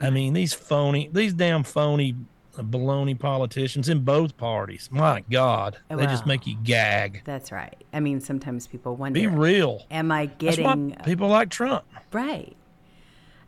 [0.00, 2.14] I mean, these phony, these damn phony
[2.58, 4.88] uh, baloney politicians in both parties.
[4.90, 7.22] My God, oh, they just make you gag.
[7.24, 7.76] That's right.
[7.92, 9.86] I mean, sometimes people wonder, Be real.
[9.90, 11.84] am I getting uh, people like Trump.
[12.12, 12.56] Right.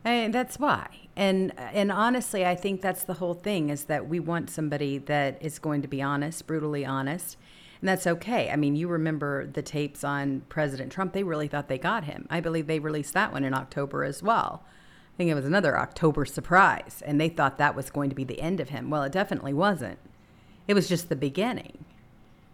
[0.05, 0.87] And that's why.
[1.15, 5.37] And and honestly, I think that's the whole thing is that we want somebody that
[5.41, 7.37] is going to be honest, brutally honest.
[7.81, 8.49] And that's okay.
[8.49, 12.27] I mean, you remember the tapes on President Trump, they really thought they got him.
[12.29, 14.63] I believe they released that one in October as well.
[15.13, 18.23] I think it was another October surprise, and they thought that was going to be
[18.23, 18.89] the end of him.
[18.89, 19.99] Well, it definitely wasn't.
[20.67, 21.85] It was just the beginning.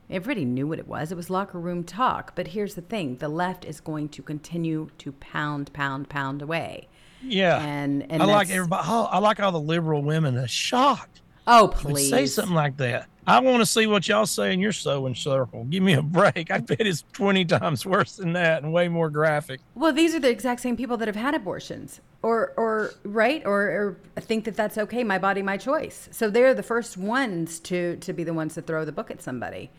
[0.09, 1.11] Everybody knew what it was.
[1.11, 2.35] It was locker room talk.
[2.35, 6.87] But here's the thing the left is going to continue to pound, pound, pound away.
[7.21, 7.59] Yeah.
[7.63, 8.87] And- and I like everybody.
[8.87, 11.21] I like all the liberal women are shocked.
[11.47, 12.09] Oh, please.
[12.09, 13.07] say something like that.
[13.29, 15.63] I want to see what y'all say in your sewing circle.
[15.65, 16.49] Give me a break.
[16.49, 19.61] I bet it's 20 times worse than that and way more graphic.
[19.75, 23.97] Well, these are the exact same people that have had abortions, or, or right, or,
[24.15, 25.03] or think that that's okay.
[25.03, 26.09] My body, my choice.
[26.11, 29.21] So they're the first ones to to be the ones to throw the book at
[29.21, 29.69] somebody.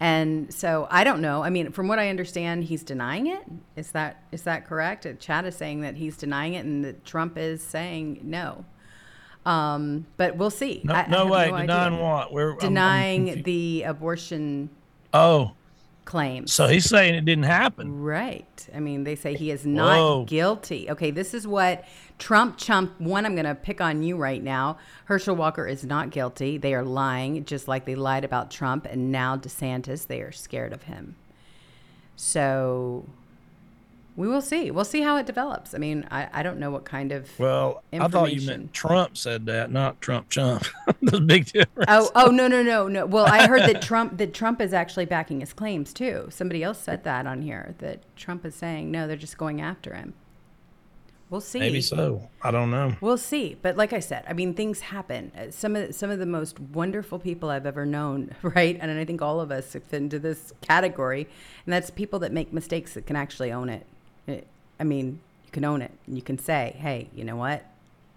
[0.00, 1.44] And so I don't know.
[1.44, 3.42] I mean, from what I understand, he's denying it.
[3.76, 5.06] Is that is that correct?
[5.20, 8.64] Chad is saying that he's denying it, and that Trump is saying no.
[9.46, 10.80] Um, but we'll see.
[10.84, 11.38] No, I- I no have way.
[11.52, 11.60] idea.
[11.66, 12.32] denying what?
[12.32, 14.70] We're I'm- I'm Denying the abortion
[15.12, 15.52] oh,
[16.06, 16.52] claims.
[16.52, 18.00] so he's saying it didn't happen.
[18.02, 18.68] Right.
[18.74, 20.24] I mean, they say he is not Whoa.
[20.24, 20.88] guilty.
[20.90, 21.84] Okay, this is what
[22.18, 24.78] Trump chump one I'm going to pick on you right now.
[25.06, 26.56] Herschel Walker is not guilty.
[26.58, 30.72] They are lying just like they lied about Trump and now DeSantis, they are scared
[30.72, 31.16] of him.
[32.16, 33.04] So
[34.16, 34.70] we will see.
[34.70, 35.74] We'll see how it develops.
[35.74, 39.16] I mean, I, I don't know what kind of Well, I thought you meant Trump
[39.16, 40.64] said that, not Trump chump.
[41.02, 41.86] There's a big difference.
[41.88, 43.06] Oh, oh no, no, no, no.
[43.06, 46.28] Well, I heard that Trump that Trump is actually backing his claims too.
[46.30, 49.94] Somebody else said that on here that Trump is saying no, they're just going after
[49.94, 50.14] him.
[51.30, 51.58] We'll see.
[51.58, 52.28] Maybe so.
[52.42, 52.94] I don't know.
[53.00, 53.56] We'll see.
[53.60, 55.32] But like I said, I mean, things happen.
[55.36, 58.78] Uh, Some of some of the most wonderful people I've ever known, right?
[58.80, 61.22] And I think all of us fit into this category,
[61.66, 63.84] and that's people that make mistakes that can actually own it.
[64.26, 64.46] It-
[64.80, 67.64] I mean, you can own it, you can say, "Hey, you know what?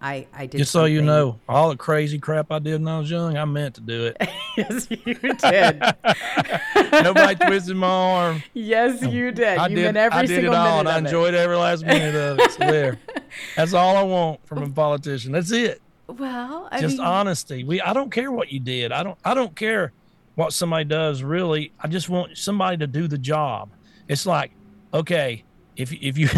[0.00, 2.98] I I did." Just so you know, all the crazy crap I did when I
[2.98, 4.16] was young, I meant to do it.
[4.56, 5.82] yes, you did.
[7.04, 8.42] Nobody twisted my arm.
[8.54, 9.58] yes, um, you did.
[9.58, 9.96] I you did.
[9.96, 11.06] every I did it single all, and I of it.
[11.08, 12.50] enjoyed every last minute of it.
[12.52, 12.98] So there.
[13.56, 15.32] That's all I want from a politician.
[15.32, 15.80] That's it.
[16.06, 17.64] Well, I Just mean, honesty.
[17.64, 17.80] We.
[17.80, 18.92] I don't care what you did.
[18.92, 19.18] I don't.
[19.24, 19.92] I don't care
[20.36, 21.22] what somebody does.
[21.22, 23.70] Really, I just want somebody to do the job.
[24.08, 24.52] It's like,
[24.94, 25.44] okay,
[25.78, 26.28] if if you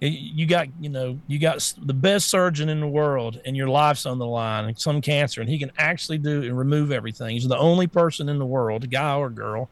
[0.00, 4.06] you got you know you got the best surgeon in the world and your life's
[4.06, 7.30] on the line and some cancer and he can actually do and remove everything.
[7.30, 9.68] He's the only person in the world, guy or girl.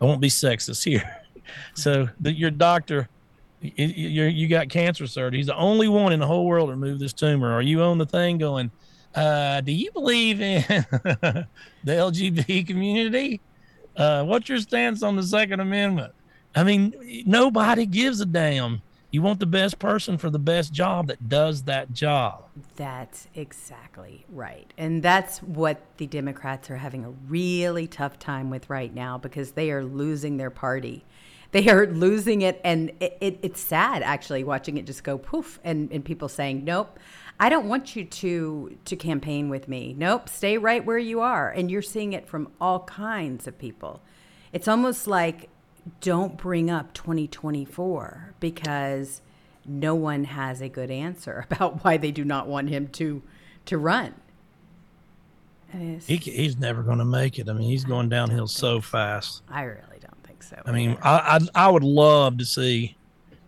[0.00, 1.08] I won't be sexist here.
[1.74, 3.08] so the, your doctor,
[3.60, 5.38] you you got cancer surgery.
[5.38, 7.52] He's the only one in the whole world to remove this tumor.
[7.52, 8.70] Are you on the thing going?
[9.14, 11.46] Uh, do you believe in the
[11.84, 13.40] LGBT community?
[13.94, 16.14] Uh, what's your stance on the Second Amendment?
[16.54, 18.82] I mean, nobody gives a damn.
[19.10, 22.44] You want the best person for the best job that does that job.
[22.76, 24.72] That's exactly right.
[24.78, 29.52] And that's what the Democrats are having a really tough time with right now because
[29.52, 31.04] they are losing their party.
[31.50, 32.58] They are losing it.
[32.64, 36.64] And it, it, it's sad actually watching it just go poof and, and people saying,
[36.64, 36.98] nope,
[37.38, 39.94] I don't want you to, to campaign with me.
[39.96, 41.50] Nope, stay right where you are.
[41.50, 44.02] And you're seeing it from all kinds of people.
[44.54, 45.50] It's almost like
[46.00, 49.20] don't bring up 2024 because
[49.66, 53.22] no one has a good answer about why they do not want him to
[53.66, 54.14] to run.
[55.72, 57.48] He, he's never going to make it.
[57.48, 59.42] I mean, he's going downhill so fast.
[59.48, 60.60] I really don't think so.
[60.66, 62.96] I mean, I, I I would love to see,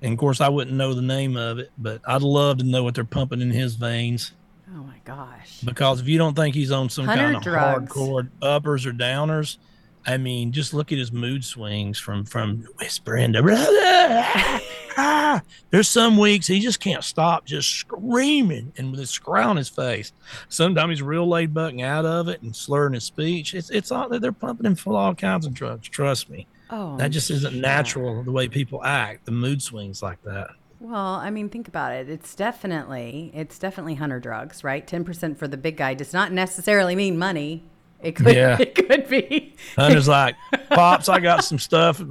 [0.00, 2.82] and of course, I wouldn't know the name of it, but I'd love to know
[2.82, 4.32] what they're pumping in his veins.
[4.74, 5.60] oh my gosh.
[5.60, 7.92] Because if you don't think he's on some kind of drugs.
[7.92, 9.58] hardcore uppers or downers,
[10.06, 14.60] I mean, just look at his mood swings from from whispering to
[14.96, 15.42] ah.
[15.70, 19.68] There's some weeks he just can't stop just screaming and with a scowl on his
[19.68, 20.12] face.
[20.48, 23.54] Sometimes he's real laid back and out of it and slurring his speech.
[23.54, 25.88] It's it's all they're pumping him full of all kinds of drugs.
[25.88, 26.46] Trust me.
[26.70, 29.26] Oh, That just isn't natural the way people act.
[29.26, 30.48] The mood swings like that.
[30.80, 32.08] Well, I mean, think about it.
[32.08, 34.86] It's definitely it's definitely hunter drugs, right?
[34.86, 37.64] Ten percent for the big guy does not necessarily mean money.
[38.04, 38.56] It could Yeah.
[38.60, 39.56] it could be.
[39.76, 40.36] Hunter's like,
[40.70, 42.02] Pops, I got some stuff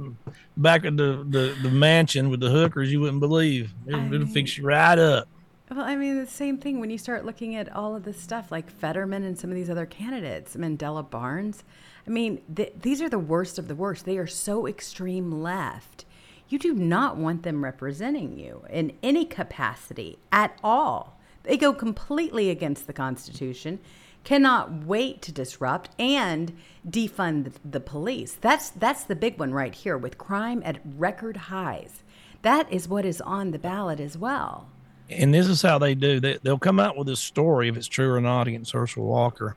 [0.56, 3.72] back at the, the, the mansion with the hookers you wouldn't believe.
[3.86, 5.28] It'll, it'll fix you right up.
[5.70, 8.52] Well, I mean, the same thing when you start looking at all of this stuff,
[8.52, 11.64] like Fetterman and some of these other candidates, Mandela Barnes.
[12.06, 14.04] I mean, th- these are the worst of the worst.
[14.04, 16.04] They are so extreme left.
[16.48, 21.18] You do not want them representing you in any capacity at all.
[21.44, 23.80] They go completely against the Constitution,
[24.24, 26.52] cannot wait to disrupt and
[26.88, 28.34] defund the police.
[28.40, 32.02] That's that's the big one right here with crime at record highs.
[32.42, 34.68] That is what is on the ballot as well.
[35.10, 36.20] and this is how they do.
[36.20, 39.56] They, they'll come out with this story if it's true or not against Herschel Walker,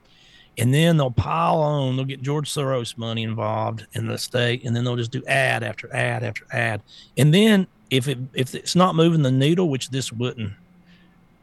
[0.58, 1.96] and then they'll pile on.
[1.96, 5.64] They'll get George Soros money involved in the state, and then they'll just do ad
[5.64, 6.82] after ad after ad.
[7.18, 10.54] And then if it if it's not moving the needle, which this wouldn't,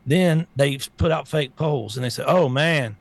[0.06, 2.96] then they put out fake polls and they say, "Oh man,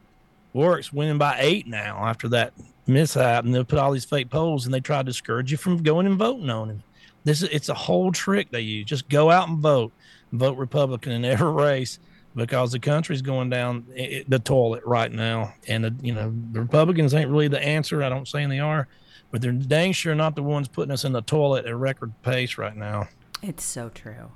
[0.54, 2.54] Warnock's winning by eight now after that
[2.88, 5.84] mishap," and they'll put all these fake polls and they try to discourage you from
[5.84, 6.84] going and voting on him.
[7.24, 8.86] This is it's a whole trick they use.
[8.86, 9.92] Just go out and vote
[10.34, 12.00] vote Republican in every race
[12.36, 13.86] because the country's going down
[14.28, 15.54] the toilet right now.
[15.68, 18.04] And, the, you know, the Republicans ain't really the answer.
[18.04, 18.88] I don't say they are,
[19.32, 22.58] but they're dang sure not the ones putting us in the toilet at record pace
[22.58, 23.08] right now.
[23.42, 24.32] It's so true.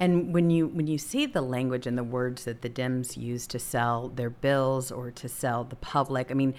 [0.00, 3.46] And when you when you see the language and the words that the Dems use
[3.48, 6.54] to sell their bills or to sell the public, I mean,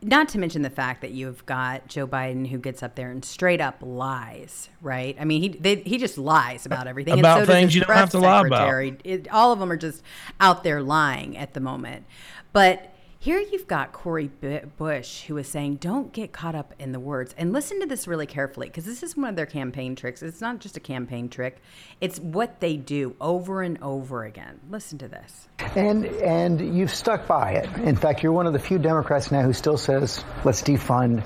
[0.00, 3.24] not to mention the fact that you've got Joe Biden who gets up there and
[3.24, 5.16] straight up lies, right?
[5.20, 7.18] I mean, he they, he just lies about everything.
[7.18, 8.84] About so things you don't have to lie about.
[9.04, 10.02] It, all of them are just
[10.40, 12.06] out there lying at the moment.
[12.52, 16.92] But here you've got Cori Bu- Bush who is saying, don't get caught up in
[16.92, 17.34] the words.
[17.36, 20.22] And listen to this really carefully because this is one of their campaign tricks.
[20.22, 21.58] It's not just a campaign trick,
[22.00, 24.60] it's what they do over and over again.
[24.70, 25.48] Listen to this.
[25.74, 27.68] And and you've stuck by it.
[27.78, 31.24] In fact, you're one of the few Democrats now who still says, "Let's defund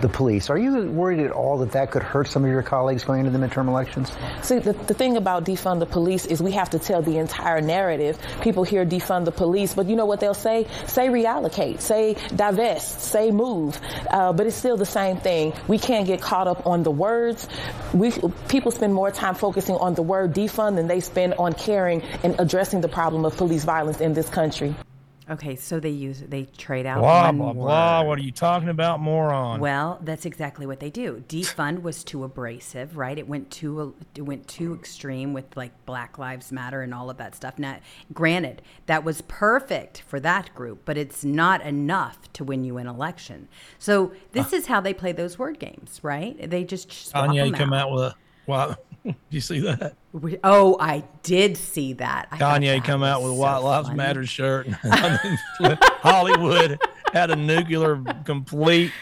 [0.00, 3.04] the police." Are you worried at all that that could hurt some of your colleagues
[3.04, 4.10] going into the midterm elections?
[4.42, 7.60] See, the, the thing about defund the police is we have to tell the entire
[7.60, 8.18] narrative.
[8.40, 10.66] People hear defund the police, but you know what they'll say?
[10.86, 13.78] Say reallocate, say divest, say move.
[14.10, 15.52] Uh, but it's still the same thing.
[15.68, 17.48] We can't get caught up on the words.
[17.92, 18.12] We
[18.48, 22.38] people spend more time focusing on the word defund than they spend on caring and
[22.38, 24.74] addressing the problem of police violence in this country.
[25.30, 28.00] Okay, so they use they trade out Blah, blah, blah.
[28.00, 28.08] word.
[28.08, 29.60] What are you talking about, moron?
[29.60, 31.22] Well, that's exactly what they do.
[31.28, 33.16] Defund was too abrasive, right?
[33.16, 37.18] It went too it went too extreme with like Black Lives Matter and all of
[37.18, 37.56] that stuff.
[37.58, 37.78] Now,
[38.12, 42.88] granted, that was perfect for that group, but it's not enough to win you an
[42.88, 43.46] election.
[43.78, 46.50] So this is how they play those word games, right?
[46.50, 47.88] They just swap Kanye them come out.
[47.88, 48.14] out with a.
[48.48, 48.76] Wow.
[49.04, 49.94] Do you see that?
[50.12, 52.28] We- Oh, I did see that.
[52.30, 53.96] I Kanye that come out with a so White Lives funny.
[53.96, 54.68] Matter shirt.
[56.02, 56.78] Hollywood
[57.12, 58.92] had a nuclear complete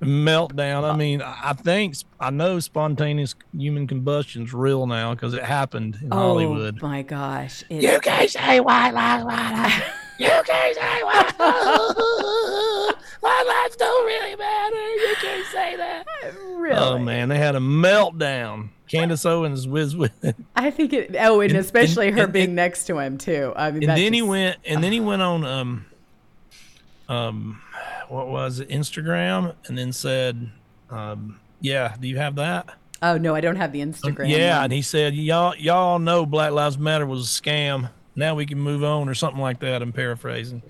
[0.00, 0.90] meltdown.
[0.90, 6.08] I mean, I think I know spontaneous human combustion's real now because it happened in
[6.12, 6.78] Oh Hollywood.
[6.82, 7.62] Oh my gosh!
[7.68, 9.84] It- You can't say white lives matter.
[10.18, 12.94] You can't say white lives.
[13.20, 14.94] White lives don't really matter.
[14.94, 16.04] You can't say that.
[16.56, 16.76] really?
[16.76, 18.70] Oh man, they had a meltdown.
[18.92, 20.36] Candace Owens was with it.
[20.54, 21.16] I think it.
[21.18, 23.52] Oh, and, And- especially and- her and- being next to him too.
[23.56, 25.86] I mean, and then he went and then he went on um
[27.08, 27.60] um
[28.08, 30.50] what was it instagram and then said
[30.90, 32.68] um yeah do you have that
[33.04, 34.28] Oh no, I don't have the Instagram.
[34.28, 34.64] yeah one.
[34.66, 38.60] and he said y'all y'all know black lives matter was a scam now we can
[38.60, 40.62] move on or something like that i'm paraphrasing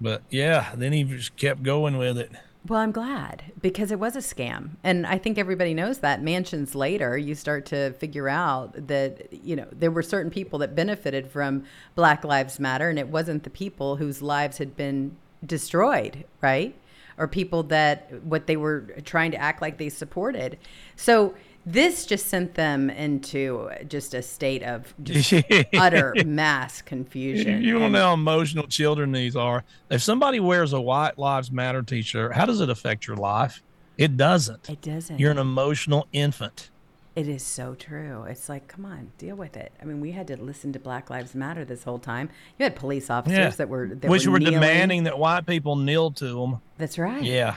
[0.00, 2.30] but yeah then he just kept going with it
[2.68, 4.76] Well, I'm glad because it was a scam.
[4.84, 6.22] And I think everybody knows that.
[6.22, 10.74] Mansions later, you start to figure out that, you know, there were certain people that
[10.74, 11.64] benefited from
[11.94, 16.74] Black Lives Matter, and it wasn't the people whose lives had been destroyed, right?
[17.16, 20.58] Or people that what they were trying to act like they supported.
[20.94, 21.34] So
[21.72, 25.32] this just sent them into just a state of just
[25.74, 27.62] utter mass confusion.
[27.62, 31.82] you don't know how emotional children these are if somebody wears a white lives matter
[31.82, 33.62] t-shirt how does it affect your life
[33.96, 35.18] it doesn't It doesn't.
[35.20, 36.70] you're an emotional infant
[37.16, 38.22] It is so true.
[38.28, 39.72] It's like, come on, deal with it.
[39.82, 42.30] I mean, we had to listen to Black Lives Matter this whole time.
[42.56, 43.48] You had police officers Yeah.
[43.58, 44.54] that were that which were, kneeling.
[44.54, 46.60] demanding that white people kneel to them.
[46.76, 47.20] That's right.
[47.24, 47.56] Yeah.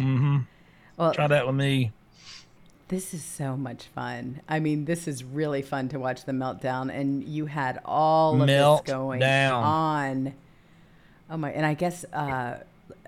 [0.00, 0.38] Mm-hmm.
[0.96, 1.92] Well, Try that with me.
[2.88, 4.40] This is so much fun.
[4.48, 8.46] I mean, this is really fun to watch the meltdown, and you had all of
[8.46, 9.64] Melt this going down.
[9.64, 10.34] on.
[11.28, 11.50] Oh my!
[11.50, 12.58] And I guess uh,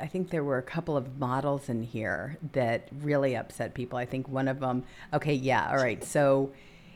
[0.01, 3.99] I think there were a couple of models in here that really upset people.
[3.99, 4.83] I think one of them.
[5.15, 6.03] Okay, yeah, all right.
[6.03, 6.51] So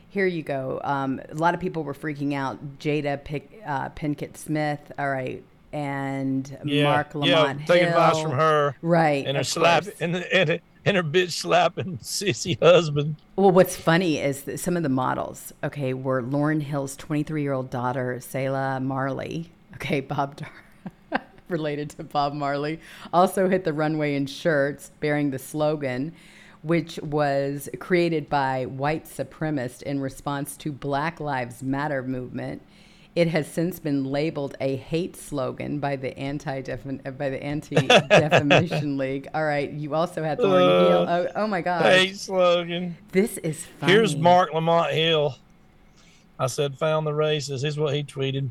[0.09, 0.81] here you go.
[0.83, 2.79] Um, a lot of people were freaking out.
[2.79, 4.91] Jada Pick, uh, Pinkett Smith.
[4.99, 5.41] All right.
[5.71, 7.89] And Yeah, Mark yeah, Lamont take Hill.
[7.89, 8.75] advice from her.
[8.83, 9.25] Right.
[9.25, 13.15] And her slap and, and, and her bitch slapping sissy husband.
[13.35, 17.53] Well, what's funny is that some of the models, okay, were Lauryn Hill's 23 year
[17.53, 19.51] old daughter, Selah Marley.
[19.75, 22.79] Okay, Bob Dar- related to Bob Marley,
[23.11, 26.13] also hit the runway in shirts bearing the slogan,
[26.61, 32.61] which was created by white supremacists in response to Black Lives Matter movement.
[33.15, 38.97] It has since been labeled a hate slogan by the anti by the Anti Defamation
[38.97, 39.27] League.
[39.35, 41.05] All right, you also had Lauren Uh, Hill.
[41.07, 42.97] Oh, oh my God, Hate slogan.
[43.11, 43.93] this is funny.
[43.93, 45.35] Here's Mark Lamont Hill.
[46.39, 47.61] I said, found the racist.
[47.61, 48.49] Here's what he tweeted.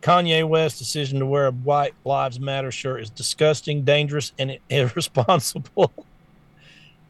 [0.00, 5.92] Kanye West's decision to wear a White Lives Matter shirt is disgusting, dangerous, and irresponsible.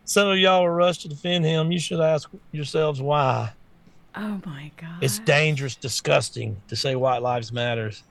[0.04, 1.70] Some of y'all will rush to defend him.
[1.70, 3.52] You should ask yourselves why.
[4.14, 5.02] Oh my God.
[5.02, 8.02] It's dangerous, disgusting to say White Lives Matters.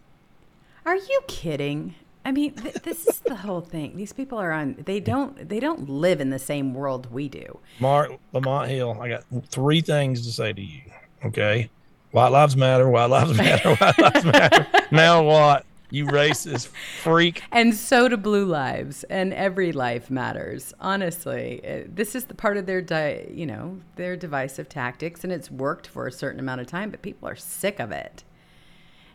[0.85, 1.95] Are you kidding?
[2.23, 3.95] I mean, th- this is the whole thing.
[3.95, 4.75] These people are on.
[4.85, 5.47] They don't.
[5.47, 7.59] They don't live in the same world we do.
[7.79, 10.81] Mark Lamont Hill, I got three things to say to you.
[11.25, 11.69] Okay.
[12.11, 14.67] White Lives Matter, White Lives Matter, White Lives Matter.
[14.91, 15.65] Now what?
[15.89, 16.67] You racist
[17.01, 17.41] freak.
[17.51, 20.73] And so do blue lives, and every life matters.
[20.81, 25.31] Honestly, Uh, this is the part of their, di- you know, their divisive tactics, and
[25.31, 26.89] it's worked for a certain amount of time.
[26.91, 28.23] But people are sick of it.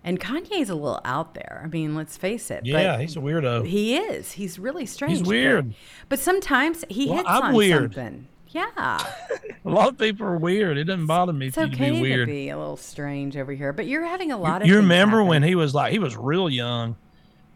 [0.05, 1.61] And Kanye's a little out there.
[1.65, 2.63] I mean, let's face it.
[2.67, 3.65] Yeah, but he's a weirdo.
[3.67, 4.33] He is.
[4.33, 5.19] He's really strange.
[5.19, 5.75] He's weird.
[6.09, 7.95] But, sometimes he Well, hits I'm on weird.
[7.95, 8.27] something.
[8.53, 8.69] Yeah.
[9.65, 10.77] A lot of people are weird.
[10.77, 13.53] It doesn't bother me It's if you okay be to be a little strange over
[13.53, 14.69] here, but you're having a lot of.
[14.69, 15.29] you remember happen.
[15.29, 16.97] when he was like he was real young,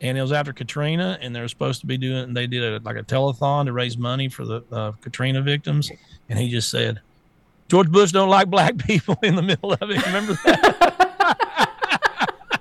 [0.00, 2.32] and it was after Katrina, and they were supposed to be doing.
[2.32, 5.90] They did a, like a telethon to raise money for the uh, Katrina victims,
[6.28, 7.00] and he just said,
[7.68, 11.72] "George Bush don't like black people." In the middle of it, remember that?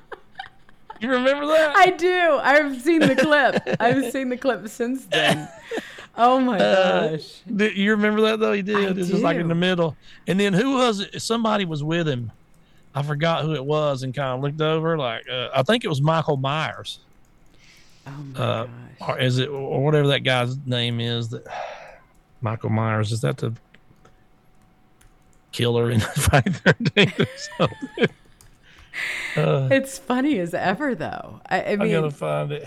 [1.00, 1.76] you remember that?
[1.78, 2.40] I do.
[2.42, 3.78] I've seen the clip.
[3.80, 5.48] I've seen the clip since then.
[6.18, 7.42] Oh my Uh, gosh.
[7.54, 8.54] Do you remember that though?
[8.54, 8.90] He did.
[8.90, 9.96] I This is like in the middle.
[10.28, 11.22] And then who was it?
[11.22, 12.32] Somebody was with him.
[12.94, 15.90] I forgot who it was, and kind of looked over like uh, I think it
[15.90, 17.00] was Michael Myers.
[18.08, 18.64] Oh my Uh,
[19.00, 19.10] gosh.
[19.10, 21.30] or is it or whatever that guy's name is?
[21.30, 21.44] That
[22.42, 23.54] Michael Myers is that the
[25.52, 28.08] killer in Friday the Thirteenth or something?
[29.36, 31.42] Uh, It's funny as ever, though.
[31.46, 32.66] I, I I mean, gotta find it.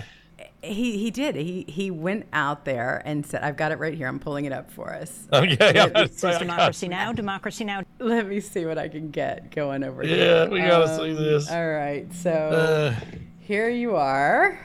[0.68, 1.34] He he did.
[1.36, 4.06] He he went out there and said, "I've got it right here.
[4.08, 5.26] I'm pulling it up for us.
[5.32, 7.82] Oh yeah, was Says like, I Democracy Now!, Democracy Now!
[7.98, 10.36] Let me see what I can get going over Yeah, here.
[10.44, 11.50] Um, we gotta see this.
[11.50, 12.94] All right, so Uh,
[13.40, 14.58] here you are.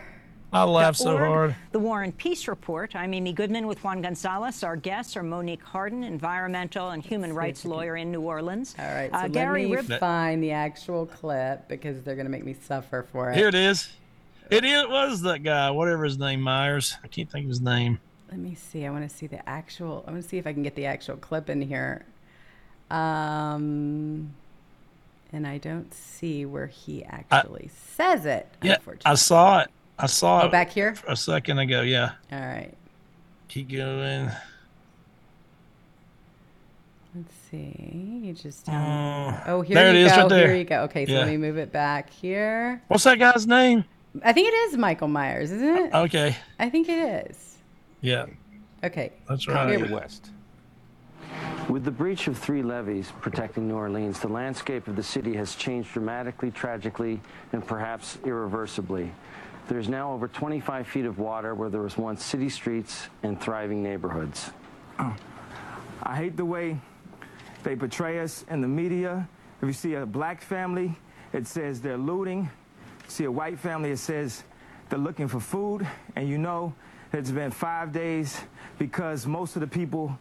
[0.51, 1.55] I laughed so hard.
[1.71, 2.95] The War and Peace Report.
[2.95, 4.63] I'm Amy Goodman with Juan Gonzalez.
[4.63, 8.75] Our guests are Monique Harden, environmental and human rights lawyer in New Orleans.
[8.77, 12.29] All right, so Uh, let Gary me Rib- find the actual clip because they're gonna
[12.29, 13.35] make me suffer for it.
[13.35, 13.89] Here it is.
[14.53, 16.95] It is, was that guy, whatever his name, Myers.
[17.03, 17.99] I can't think of his name.
[18.29, 18.85] Let me see.
[18.85, 20.03] I want to see the actual.
[20.07, 22.05] I want to see if I can get the actual clip in here.
[22.91, 24.33] Um,
[25.31, 28.47] and I don't see where he actually says it.
[28.61, 29.69] Yeah, I saw it.
[29.97, 30.95] I saw Oh, it back here.
[31.07, 31.81] a second ago.
[31.81, 32.73] Yeah, All right.
[33.47, 34.29] keep going.
[37.15, 38.19] Let's see.
[38.23, 38.67] You just.
[38.67, 40.17] Uh, Um, oh, here there it you is, go.
[40.21, 40.47] right there.
[40.47, 40.81] Here you go.
[40.83, 41.19] Okay, so Yeah.
[41.19, 42.81] let me move it back here.
[42.87, 43.85] What's that guy's name?
[44.23, 45.93] I think it is Michael Myers, isn't it?
[45.93, 47.57] Okay, I think it is.
[48.01, 48.25] yeah,
[48.83, 49.11] Okay.
[49.27, 49.77] that's right.
[49.79, 50.29] Here- West.
[51.69, 55.55] With the breach of three levees protecting New Orleans, the landscape of the city has
[55.55, 57.21] changed dramatically, tragically,
[57.53, 59.11] and perhaps irreversibly.
[59.69, 63.81] There's now over 25 feet of water where there was once city streets and thriving
[63.81, 64.51] neighborhoods.
[64.99, 65.15] Oh.
[66.03, 66.77] I hate the way
[67.63, 69.27] they portray us in the media.
[69.61, 70.93] If you see a black family,
[71.31, 72.49] it says they're looting.
[73.13, 74.43] See a white family, it says
[74.89, 75.87] they're looking for food.
[76.15, 76.73] And you know
[77.11, 78.41] it's been five days
[78.79, 80.17] because most of the people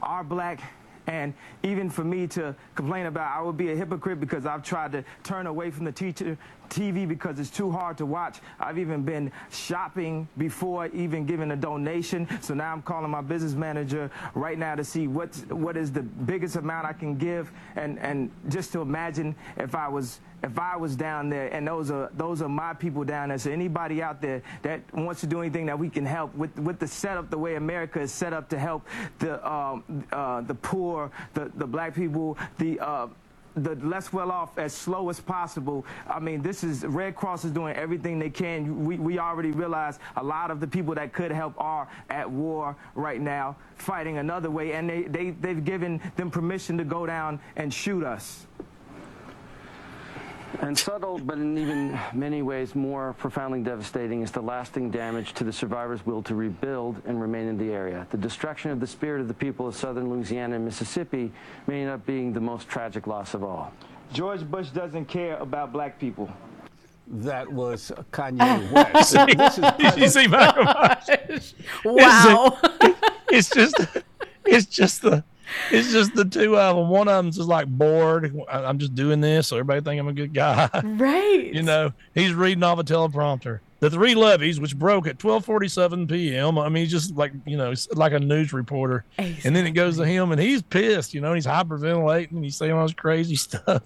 [0.00, 0.60] are black.
[1.06, 4.90] And even for me to complain about, I would be a hypocrite because I've tried
[4.90, 6.36] to turn away from the teacher
[6.72, 8.40] TV because it's too hard to watch.
[8.58, 12.26] I've even been shopping before even giving a donation.
[12.40, 16.02] So now I'm calling my business manager right now to see what's what is the
[16.02, 20.76] biggest amount I can give, and and just to imagine if I was if I
[20.76, 23.38] was down there, and those are those are my people down there.
[23.38, 26.78] So anybody out there that wants to do anything that we can help with with
[26.78, 28.86] the setup, the way America is set up to help
[29.18, 33.08] the um, uh, the poor, the the black people, the uh,
[33.54, 35.84] the less well off as slow as possible.
[36.08, 38.84] I mean, this is Red Cross is doing everything they can.
[38.84, 42.76] We, we already realize a lot of the people that could help are at war
[42.94, 47.40] right now, fighting another way, and they, they, they've given them permission to go down
[47.56, 48.46] and shoot us.
[50.60, 55.44] And subtle, but in even many ways more profoundly devastating, is the lasting damage to
[55.44, 58.06] the survivors' will to rebuild and remain in the area.
[58.10, 61.32] The destruction of the spirit of the people of southern Louisiana and Mississippi
[61.66, 63.72] may end up being the most tragic loss of all.
[64.12, 66.30] George Bush doesn't care about black people.
[67.08, 69.12] That was Kanye West.
[69.36, 71.54] this is Did you see Michael Myers?
[71.84, 72.58] Wow.
[73.30, 73.76] It's just,
[74.44, 75.24] it's just the,
[75.70, 76.88] it's just the two of them.
[76.88, 78.34] One of them's just like bored.
[78.48, 80.68] I'm just doing this, so everybody think I'm a good guy.
[80.84, 81.52] Right.
[81.52, 83.60] You know, he's reading off a teleprompter.
[83.80, 86.56] The three levees, which broke at 12:47 p.m.
[86.58, 89.04] I mean, he's just like you know, like a news reporter.
[89.18, 91.14] And then it goes to him, and he's pissed.
[91.14, 92.30] You know, and he's hyperventilating.
[92.32, 93.82] And he's saying all this crazy stuff.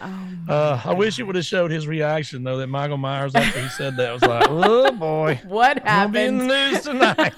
[0.00, 2.56] uh, I wish it would have showed his reaction though.
[2.56, 6.38] That Michael Myers after he said that was like, "Oh boy, What I'll be in
[6.38, 7.34] the news tonight."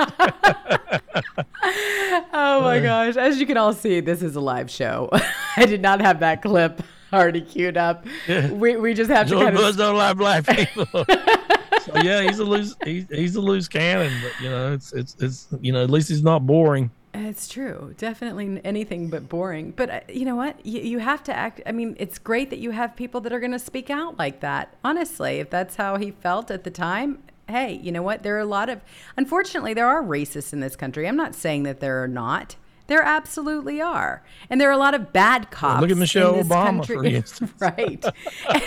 [2.32, 3.16] Oh my gosh.
[3.16, 5.10] As you can all see, this is a live show.
[5.56, 8.06] I did not have that clip already queued up.
[8.28, 9.76] We, we just have to kind Bush of.
[9.76, 10.86] don't like black people.
[11.04, 15.16] so yeah, he's a loose he's, he's a loose cannon, but you know it's it's
[15.20, 16.90] it's you know at least he's not boring.
[17.14, 17.94] It's true.
[17.96, 19.70] Definitely anything but boring.
[19.70, 20.64] But uh, you know what?
[20.66, 21.62] You, you have to act.
[21.64, 24.40] I mean, it's great that you have people that are going to speak out like
[24.40, 24.76] that.
[24.84, 28.22] Honestly, if that's how he felt at the time, hey, you know what?
[28.22, 28.80] There are a lot of,
[29.16, 31.06] unfortunately, there are racists in this country.
[31.06, 32.56] I'm not saying that there are not.
[32.88, 35.80] There absolutely are, and there are a lot of bad cops.
[35.80, 36.96] look at in Michelle this Obama, country.
[36.96, 37.52] for instance.
[37.58, 38.04] right?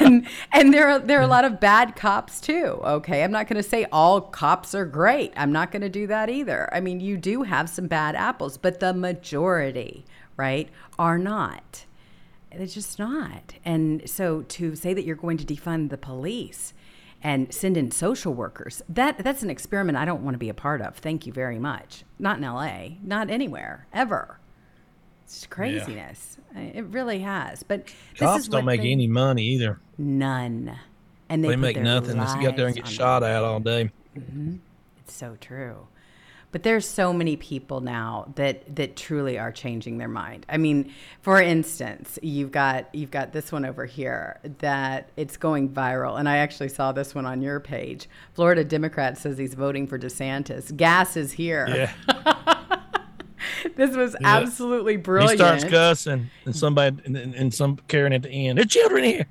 [0.02, 2.82] And and there are there are a lot of bad cops too.
[2.84, 5.32] Okay, I'm not going to say all cops are great.
[5.38, 6.68] I'm not going to do that either.
[6.74, 10.04] I mean, you do have some bad apples, but the majority,
[10.36, 10.68] right,
[10.98, 11.86] are not.
[12.52, 13.54] It's just not.
[13.64, 16.74] And so to say that you're going to defund the police
[17.22, 20.54] and send in social workers, that that's an experiment I don't want to be a
[20.54, 20.96] part of.
[20.96, 22.04] Thank you very much.
[22.18, 24.40] Not in LA, not anywhere, ever.
[25.26, 26.38] It's craziness.
[26.56, 27.62] I- It really has.
[27.64, 29.80] But this Cops is don't make they- any money either.
[29.98, 30.76] none.
[31.32, 32.18] And they, They, make nothing.
[32.18, 33.92] They out there and get shot at all day.
[34.18, 34.56] Mm-hmm.
[34.98, 35.86] it's so true.
[36.52, 40.48] But there's so many people now that that truly are changing their mind.
[40.50, 40.92] I mean,
[41.22, 46.28] for instance, you've got you've got this one over here that it's going viral, and
[46.28, 48.10] I actually saw this one on your page.
[48.34, 50.76] Florida Democrat says he's voting for DeSantis.
[50.76, 51.68] Gas is here.
[51.68, 52.56] Yeah.
[53.76, 54.38] This was Yeah.
[54.38, 55.32] absolutely brilliant.
[55.32, 58.58] He starts cussing, and somebody and, and, and some Karen at the end.
[58.58, 59.26] There's children here.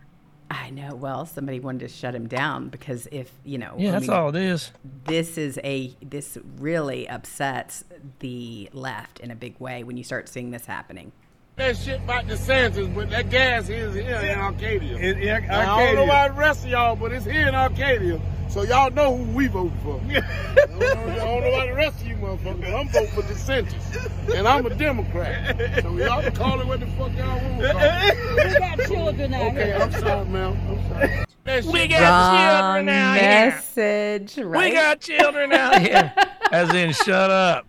[0.51, 0.95] I know.
[0.95, 4.17] Well, somebody wanted to shut him down because if you know, Yeah, I that's mean,
[4.17, 4.73] all it is.
[5.05, 7.85] This is a this really upsets
[8.21, 11.13] the left in a big way when you start seeing this happening.
[11.59, 14.97] That shit about DeSantis, but that gas is here in Arcadia.
[14.97, 17.55] In- in Now, I don't know about the rest of y'all, but it's here in
[17.55, 18.21] Arcadia.
[18.49, 20.01] So y'all know who we vote for.
[20.09, 20.21] I,
[20.55, 24.35] don't know, I don't know about the rest of you motherfuckers, I'm voting for DeSantis.
[24.37, 25.83] And I'm a Democrat.
[25.83, 28.53] So y'all can call it what the fuck y'all want call it.
[28.53, 29.79] We got children out Okay, here.
[29.83, 30.57] I'm sorry, ma'am.
[30.69, 31.25] I'm sorry.
[31.73, 33.51] We got Wrong children out here.
[33.51, 34.39] message.
[34.39, 34.69] Right?
[34.71, 36.13] We got children out here.
[36.53, 37.67] As in, shut up.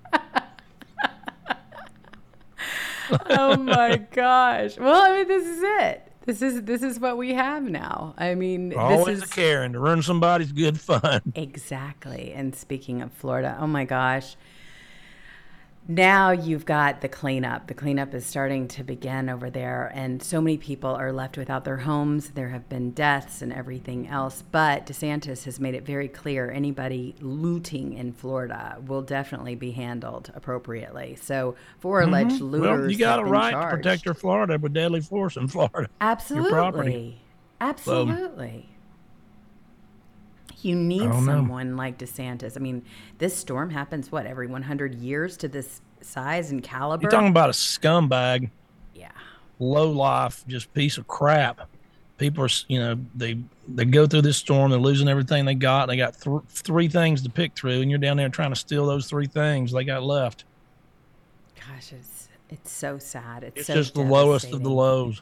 [3.29, 4.77] Oh my gosh.
[4.77, 6.11] Well, I mean, this is it.
[6.25, 8.13] This is this is what we have now.
[8.17, 11.21] I mean, Always this is a Karen to ruin somebody's good fun.
[11.35, 12.33] exactly.
[12.35, 14.35] And speaking of Florida, oh my gosh.
[15.91, 17.65] Now you've got the cleanup.
[17.65, 21.65] The cleanup is starting to begin over there, and so many people are left without
[21.65, 22.29] their homes.
[22.29, 24.43] There have been deaths and everything else.
[24.51, 30.31] But DeSantis has made it very clear anybody looting in Florida will definitely be handled
[30.35, 31.15] appropriately.
[31.19, 32.51] So, for alleged Mhm.
[32.51, 33.71] looters, Well, you got a right charged.
[33.71, 35.89] to protect your Florida with deadly force in Florida.
[35.99, 36.51] Absolutely.
[36.51, 37.21] Your property.
[40.61, 41.33] You need don't know.
[41.33, 42.57] someone like DeSantis.
[42.57, 42.83] I mean,
[43.17, 47.03] this storm happens what every 100 years to this size and caliber.
[47.03, 48.49] You're talking about a scumbag.
[48.93, 49.11] Yeah.
[49.59, 51.69] Low life, just piece of crap.
[52.17, 54.71] People are, you know, they they go through this storm.
[54.71, 55.87] They're losing everything they got.
[55.87, 58.85] They got th- three things to pick through, and you're down there trying to steal
[58.85, 60.43] those three things they got left.
[61.55, 63.43] Gosh, it's it's so sad.
[63.43, 65.21] It's, It's so just the lowest of the lows.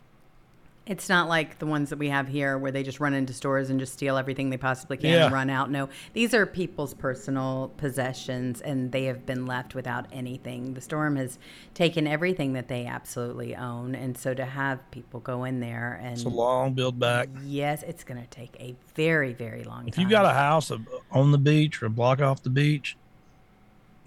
[0.87, 3.69] It's not like the ones that we have here where they just run into stores
[3.69, 5.25] and just steal everything they possibly can Yeah.
[5.25, 5.69] and run out.
[5.69, 10.73] No, these are people's personal possessions and they have been left without anything.
[10.73, 11.37] The storm has
[11.73, 13.95] taken everything that they absolutely own.
[13.95, 16.13] And so to have people go in there and.
[16.13, 17.29] It's a long build back.
[17.43, 19.99] Yes, it's going to take a very, very long If time.
[19.99, 20.71] If you've got a house
[21.11, 22.97] on the beach or a block off the beach,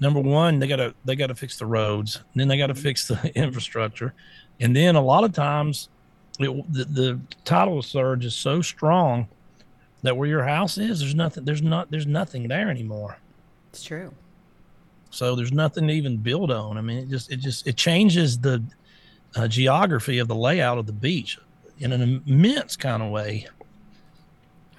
[0.01, 2.83] number one, they gotta they gotta fix the roads, and then they gotta mm-hmm.
[2.83, 4.15] fix the infrastructure,
[4.59, 5.89] and then a lot of times,
[6.43, 9.29] it, the, the tidal surge is so strong
[10.03, 13.19] that where your house is, there's nothing, there's not, there's nothing there anymore.
[13.71, 14.13] It's true.
[15.11, 16.79] So there's nothing to even build on.
[16.79, 18.63] I mean, it just it just it changes the
[19.37, 21.39] uh, geography of the layout of the beach
[21.79, 23.47] in an immense kind of way.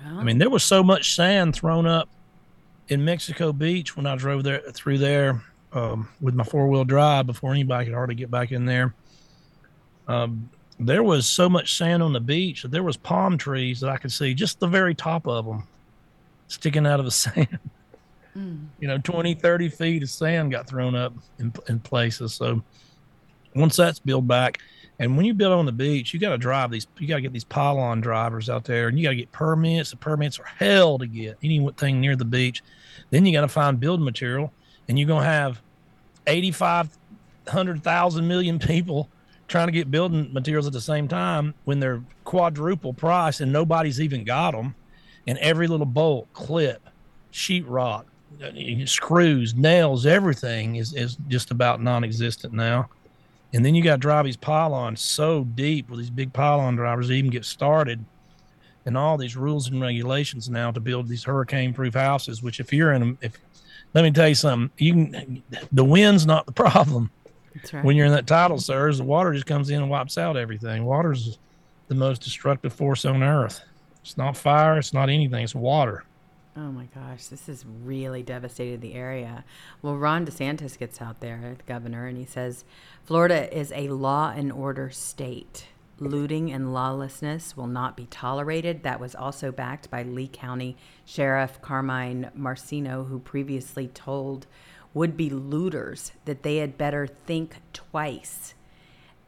[0.04, 2.10] I mean, there was so much sand thrown up
[2.88, 5.44] in Mexico Beach when I drove there through there
[5.74, 8.96] um, with my four wheel drive before anybody could hardly get back in there.
[10.08, 10.50] Um,
[10.80, 13.98] there was so much sand on the beach that there was palm trees that I
[13.98, 15.68] could see just the very top of them
[16.48, 17.60] sticking out of the sand.
[18.36, 18.68] Mm.
[18.80, 22.34] You know, 20, 30 feet of sand got thrown up in, in places.
[22.34, 22.62] So
[23.56, 24.60] once that's built back,
[25.00, 27.22] and when you build on the beach, you got to drive these, you got to
[27.22, 29.90] get these pylon drivers out there and you got to get permits.
[29.90, 32.62] The permits are hell to get anything near the beach.
[33.10, 34.54] Then you got to find building material
[34.88, 35.60] and you're going to have
[36.28, 39.10] 8,500,000 million people
[39.52, 44.00] trying to get building materials at the same time when they're quadruple price and nobody's
[44.00, 44.74] even got them.
[45.28, 46.82] And every little bolt, clip,
[47.32, 48.06] sheetrock,
[48.44, 52.90] uh, screws, nails, everything is, is just about non existent now.
[53.54, 57.10] And then you got to drive these pylons so deep with these big pylon drivers
[57.10, 58.04] to even get started.
[58.86, 62.74] And all these rules and regulations now to build these hurricane proof houses, which if
[62.74, 63.38] you're in them, if
[63.94, 67.12] let me tell you something, you can, the wind's not the problem.
[67.74, 67.84] Right.
[67.84, 70.86] When you're in that tidal surge, the water just comes in and wipes out everything.
[70.86, 71.38] Water's
[71.88, 73.62] the most destructive force on earth.
[74.02, 76.06] It's not fire, it's not anything, it's water.
[76.56, 79.46] Oh my gosh, this has really devastated the area.
[79.82, 82.66] Well, Ron DeSantis gets out there, the governor, and he says
[83.06, 85.68] Florida is a law and order state.
[85.98, 88.84] Looting and lawlessness will not be tolerated.
[88.84, 90.76] That was also backed by Lee County
[91.06, 94.48] Sheriff Carmine Marceno, who previously told
[94.94, 98.54] would be looters that they had better think twice.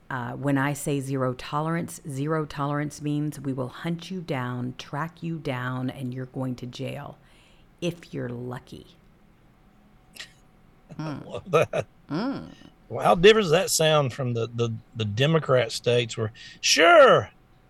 [0.09, 5.23] Uh, when I say zero tolerance, zero tolerance means we will hunt you down, track
[5.23, 7.17] you down, and you're going to jail
[7.81, 8.87] if you're lucky.
[10.99, 11.85] love that.
[12.09, 17.29] Well, how different does that sound from the, the, the Democrat states where, sure,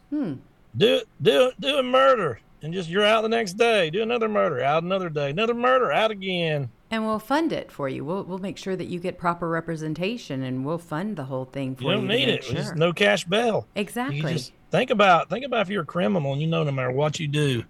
[0.10, 0.34] Hmm.
[0.78, 4.62] do do do a murder and just you're out the next day, do another murder,
[4.62, 6.70] out another day, another murder, out again.
[6.94, 8.06] And we'll fund it for you.
[8.06, 11.76] We'll, we'll make sure that you get proper representation and we'll fund the whole thing
[11.76, 11.96] for You you.
[11.96, 12.44] don't to need it.
[12.44, 12.76] Sure.
[12.76, 13.66] no cash bail.
[13.74, 14.18] Exactly.
[14.18, 16.92] You just think about think about if you're a criminal and you know no matter
[16.92, 17.64] what you do,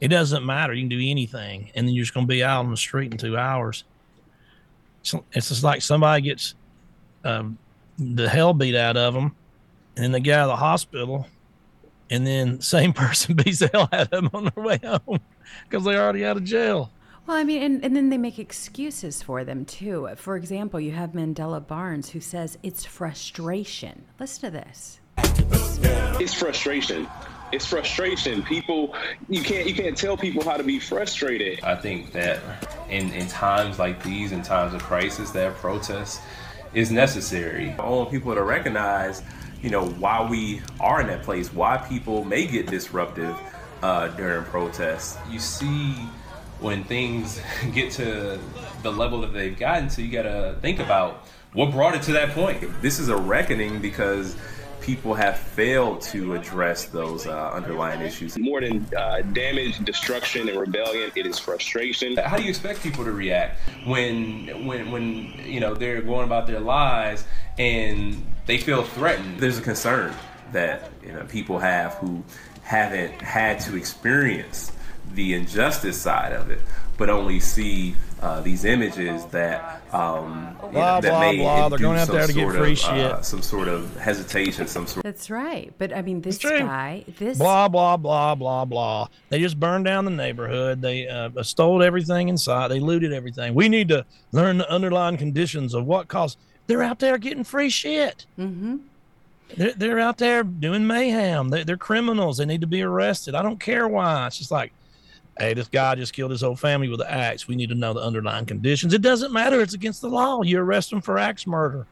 [0.00, 0.74] it doesn't matter.
[0.74, 3.10] You can do anything, and then you're just going to be out on the street
[3.10, 3.82] in two hours.
[5.02, 6.54] So it's just like somebody gets
[7.24, 7.58] um,
[7.98, 9.34] the hell beat out of them,
[9.96, 11.26] and then they get out of the hospital,
[12.10, 15.18] and then same person beats the hell out of them on their way home
[15.68, 16.92] because they're already out of jail.
[17.26, 20.08] Well, I mean, and, and then they make excuses for them too.
[20.14, 24.04] For example, you have Mandela Barnes who says it's frustration.
[24.20, 25.00] Listen to this.
[26.20, 27.08] It's frustration.
[27.50, 28.44] It's frustration.
[28.44, 28.94] People,
[29.28, 31.64] you can't you can't tell people how to be frustrated.
[31.64, 32.40] I think that
[32.88, 36.20] in, in times like these, in times of crisis, that protest
[36.74, 37.74] is necessary.
[37.76, 39.22] I want people to recognize,
[39.62, 43.36] you know, why we are in that place, why people may get disruptive
[43.82, 45.18] uh, during protests.
[45.28, 45.96] You see
[46.60, 47.40] when things
[47.74, 48.38] get to
[48.82, 52.30] the level that they've gotten to, you gotta think about what brought it to that
[52.30, 52.60] point.
[52.82, 54.36] This is a reckoning because
[54.80, 58.38] people have failed to address those uh, underlying issues.
[58.38, 62.16] More than uh, damage, destruction, and rebellion, it is frustration.
[62.16, 66.46] How do you expect people to react when when when you know they're going about
[66.46, 67.24] their lives
[67.58, 69.40] and they feel threatened?
[69.40, 70.14] There's a concern
[70.52, 72.22] that you know people have who
[72.62, 74.72] haven't had to experience
[75.14, 76.60] the injustice side of it,
[76.96, 81.68] but only see uh, these images that um, you know, that blah, may blah.
[81.68, 83.96] They're induce going out some there to get sort free of, uh, some sort of
[83.96, 85.04] hesitation, some sort.
[85.04, 85.72] That's right.
[85.78, 89.08] But I mean, this guy, this Blah blah blah blah blah.
[89.28, 90.80] They just burned down the neighborhood.
[90.82, 92.68] They uh, stole everything inside.
[92.68, 93.54] They looted everything.
[93.54, 96.38] We need to learn the underlying conditions of what caused.
[96.66, 98.26] They're out there getting free shit.
[98.38, 98.78] Mm-hmm.
[99.56, 101.50] They're, they're out there doing mayhem.
[101.50, 102.38] They, they're criminals.
[102.38, 103.36] They need to be arrested.
[103.36, 104.26] I don't care why.
[104.26, 104.72] It's just like,
[105.38, 107.46] hey, this guy just killed his whole family with an axe.
[107.48, 108.94] We need to know the underlying conditions.
[108.94, 109.60] It doesn't matter.
[109.60, 110.42] It's against the law.
[110.42, 111.86] You arrest them for axe murder.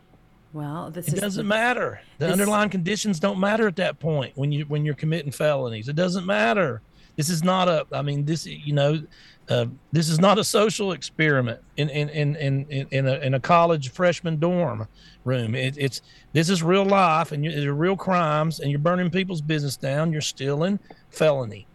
[0.52, 2.00] Well, this it is doesn't matter.
[2.18, 5.88] The this- underlying conditions don't matter at that point when you when you're committing felonies.
[5.88, 6.80] It doesn't matter.
[7.16, 7.86] This is not a.
[7.92, 9.02] I mean, this you know,
[9.48, 13.34] uh, this is not a social experiment in in in in in, in, a, in
[13.34, 14.86] a college freshman dorm
[15.24, 15.54] room.
[15.54, 19.40] It, it's this is real life, and you're, they're real crimes, and you're burning people's
[19.40, 20.12] business down.
[20.12, 20.78] You're stealing,
[21.10, 21.66] felony,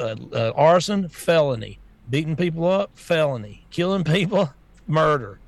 [0.00, 1.78] uh, uh, arson, felony,
[2.08, 4.52] beating people up, felony, killing people,
[4.86, 5.38] murder.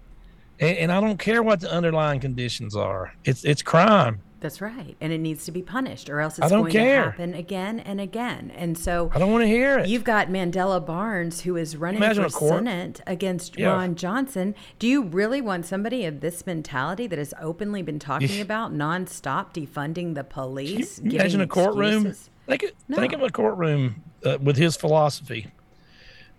[0.58, 3.14] And, and I don't care what the underlying conditions are.
[3.24, 4.20] It's it's crime.
[4.40, 4.96] That's right.
[5.02, 7.04] And it needs to be punished or else it's going care.
[7.04, 8.50] to happen again and again.
[8.56, 9.88] And so I don't want to hear it.
[9.88, 12.48] You've got Mandela Barnes who is running Imagine for.
[12.48, 13.68] Senate against Yeah.
[13.72, 14.54] Ron Johnson.
[14.78, 19.52] Do you really want somebody of this mentality that has openly been talking about nonstop
[19.52, 20.96] defunding the police?
[20.96, 22.06] Can you giving imagine a courtroom.
[22.06, 22.30] excuses?
[22.58, 22.96] Think, No.
[22.96, 25.46] think of a courtroom uh, with his philosophy.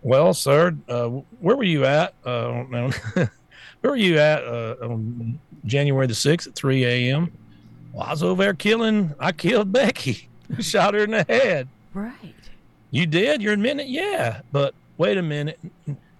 [0.03, 1.07] Well, sir, uh,
[1.39, 2.13] where were you at?
[2.25, 2.91] Uh, I don't know.
[3.81, 7.31] where were you at uh, on January the 6th at 3 a.m.?
[7.93, 10.27] Well, I was over there killing, I killed Becky,
[10.59, 11.67] shot her in the head.
[11.93, 12.13] Right.
[12.89, 13.41] You did?
[13.41, 13.89] You're admitting it?
[13.89, 14.41] Yeah.
[14.51, 15.59] But wait a minute.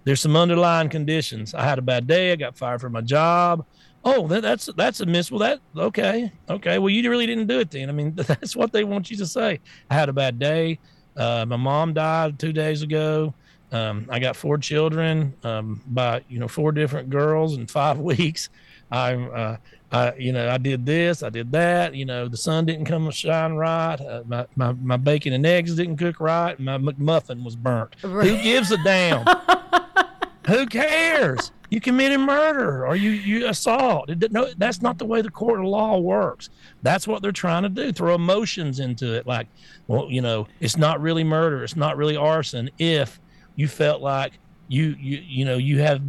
[0.04, 1.54] There's some underlying conditions.
[1.54, 2.32] I had a bad day.
[2.32, 3.64] I got fired from my job.
[4.04, 5.38] Oh, that, that's that's admissible.
[5.38, 6.78] That okay, okay.
[6.78, 7.88] Well, you really didn't do it then.
[7.88, 9.60] I mean, that's what they want you to say.
[9.90, 10.78] I had a bad day.
[11.16, 13.34] Uh, my mom died two days ago.
[13.70, 18.48] Um, I got four children um, by you know four different girls in five weeks.
[18.90, 19.56] I'm uh,
[19.92, 21.94] I you know I did this, I did that.
[21.94, 24.00] You know the sun didn't come shine right.
[24.00, 26.58] Uh, my, my my bacon and eggs didn't cook right.
[26.58, 27.96] My McMuffin was burnt.
[28.02, 28.26] Right.
[28.26, 29.24] Who gives a damn?
[30.46, 31.52] Who cares?
[31.70, 34.10] You committed murder or you you assault.
[34.30, 36.50] No, that's not the way the court of law works.
[36.82, 37.92] That's what they're trying to do.
[37.92, 39.46] Throw emotions into it, like,
[39.86, 41.64] well, you know, it's not really murder.
[41.64, 42.68] It's not really arson.
[42.78, 43.20] If
[43.56, 44.34] you felt like
[44.68, 46.02] you you you know you have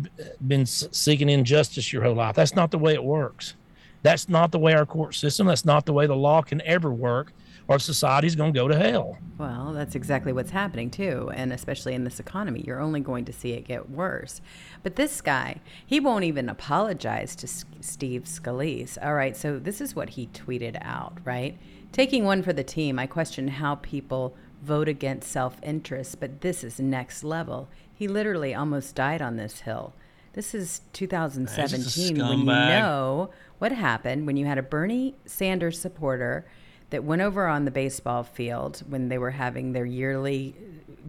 [0.46, 3.56] been seeking injustice your whole life, that's not the way it works.
[4.02, 5.48] That's not the way our court system.
[5.48, 7.32] That's not the way the law can ever work,
[7.74, 9.18] or society's going to go to hell.
[9.38, 13.34] Well, that's exactly what's happening too, and especially in this economy, you're only going to
[13.34, 14.42] see it get worse.
[14.84, 18.98] But this guy, he won't even apologize to S- Steve Scalise.
[19.04, 21.58] All right, so this is what he tweeted out, right?
[21.92, 26.80] Taking one for the team, I question how people vote against self-interest, but this is
[26.80, 27.70] next level.
[27.94, 29.94] He literally almost died on this hill.
[30.34, 36.46] This is 2017 when you know what happened when you had a Bernie Sanders supporter
[36.94, 40.56] that went over on the baseball field when they were having their yearly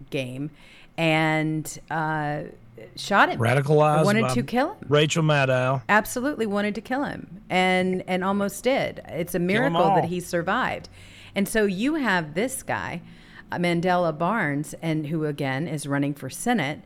[0.09, 0.51] game
[0.97, 2.41] and uh,
[2.95, 3.39] shot him.
[3.39, 4.03] Radicalized.
[4.03, 4.85] Wanted to kill him.
[4.89, 5.81] Rachel Maddow.
[5.87, 9.01] Absolutely wanted to kill him and and almost did.
[9.07, 10.89] It's a miracle that he survived.
[11.33, 13.01] And so you have this guy,
[13.51, 16.81] uh, Mandela Barnes, and who again is running for Senate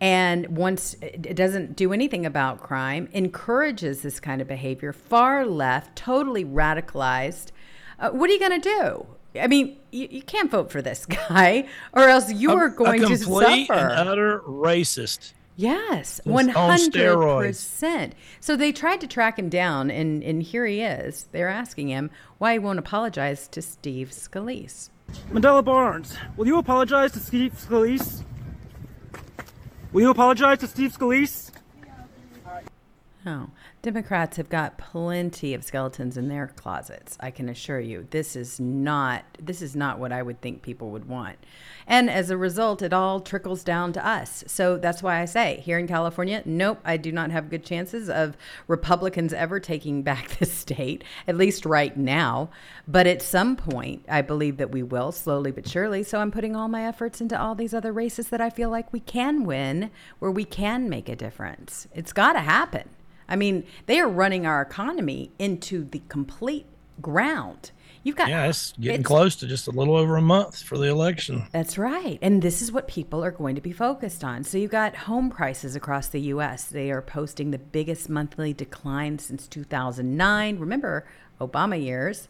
[0.00, 5.96] and once it doesn't do anything about crime, encourages this kind of behavior, far left,
[5.96, 7.50] totally radicalized.
[7.98, 9.06] Uh, what are you going to do?
[9.40, 13.02] I mean, you, you can't vote for this guy, or else you are A- going
[13.04, 13.78] a to complete suffer.
[13.88, 15.32] and utter racist.
[15.56, 17.46] Yes, It's one on hundred steroids.
[17.48, 18.14] percent.
[18.38, 21.26] So they tried to track him down, and and here he is.
[21.32, 24.90] They're asking him why he won't apologize to Steve Scalise.
[25.32, 28.22] Mandela Barnes, will you apologize to Steve Scalise?
[29.92, 31.50] Will you apologize to Steve Scalise?
[33.28, 33.50] Oh,
[33.82, 37.18] Democrats have got plenty of skeletons in their closets.
[37.20, 40.90] I can assure you, this is not this is not what I would think people
[40.92, 41.36] would want.
[41.86, 44.44] And as a result, it all trickles down to us.
[44.46, 48.08] So that's why I say here in California, nope, I do not have good chances
[48.08, 48.34] of
[48.66, 52.48] Republicans ever taking back this state, at least right now.
[52.86, 56.02] But at some point, I believe that we will, slowly but surely.
[56.02, 58.90] So I'm putting all my efforts into all these other races that I feel like
[58.90, 61.88] we can win, where we can make a difference.
[61.92, 62.88] It's got to happen.
[63.28, 66.66] I mean, they are running our economy into the complete
[67.02, 67.70] ground.
[68.04, 70.78] You've got Yeah, it's getting it's- close to just a little over a month for
[70.78, 71.42] the election.
[71.52, 72.18] That's right.
[72.22, 74.44] And this is what people are going to be focused on.
[74.44, 76.64] So you've got home prices across the US.
[76.64, 80.58] They are posting the biggest monthly decline since 2009.
[80.58, 81.06] Remember,
[81.40, 82.28] Obama years.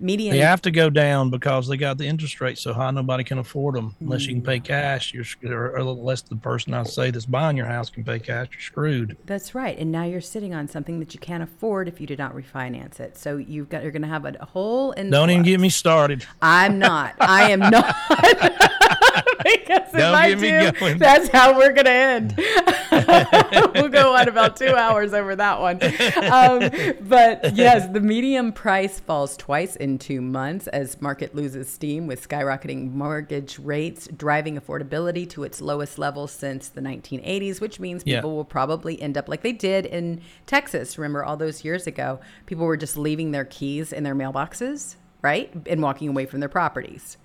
[0.00, 3.24] Median They have to go down because they got the interest rate so high nobody
[3.24, 4.46] can afford them unless you can Mm.
[4.46, 5.12] pay cash.
[5.14, 8.48] You're or, or unless the person I say that's buying your house can pay cash.
[8.52, 9.16] You're screwed.
[9.26, 9.76] That's right.
[9.78, 13.00] And now you're sitting on something that you can't afford if you did not refinance
[13.00, 13.16] it.
[13.16, 15.10] So you've got you're going to have a whole influx.
[15.10, 16.24] Don't even get me started.
[16.40, 17.14] I'm not.
[17.20, 17.94] I am not.
[19.44, 20.98] because if Don't I me do, going.
[20.98, 22.34] that's how we're gonna end.
[23.74, 25.78] we'll go on about two hours over that one.
[25.82, 32.06] Um, but yes, the medium price falls twice in two months as market loses steam
[32.06, 38.02] with skyrocketing mortgage rates, driving affordability to its lowest level since the 1980s, which means
[38.06, 38.18] Yeah.
[38.18, 40.98] people will probably end up like they did in Texas.
[40.98, 45.52] Remember all those years ago, people were just leaving their keys in their mailboxes, right,
[45.66, 47.16] and walking away from their properties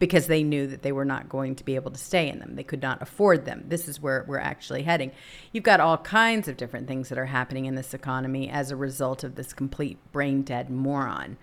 [0.00, 2.56] because they knew that they were not going to be able to stay in them.
[2.56, 3.64] They could not afford them.
[3.68, 5.12] This is where we're actually heading.
[5.52, 8.76] You've got all kinds of different things that are happening in this economy as a
[8.76, 11.36] result of this complete brain dead moron.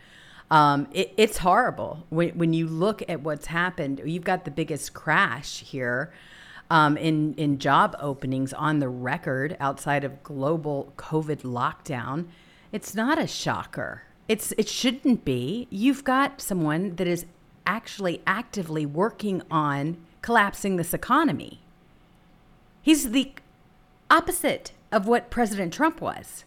[0.50, 4.02] Um, it, it's horrible when, when you look at what's happened.
[4.04, 6.12] You've got the biggest crash here
[6.70, 12.28] um, in in job openings on the record outside of global COVID lockdown.
[12.72, 14.04] It's not a shocker.
[14.28, 15.68] It's it shouldn't be.
[15.70, 17.26] You've got someone that is
[17.68, 21.60] actually actively working on collapsing this economy.
[22.82, 23.34] He's the
[24.10, 26.46] opposite of what President Trump was.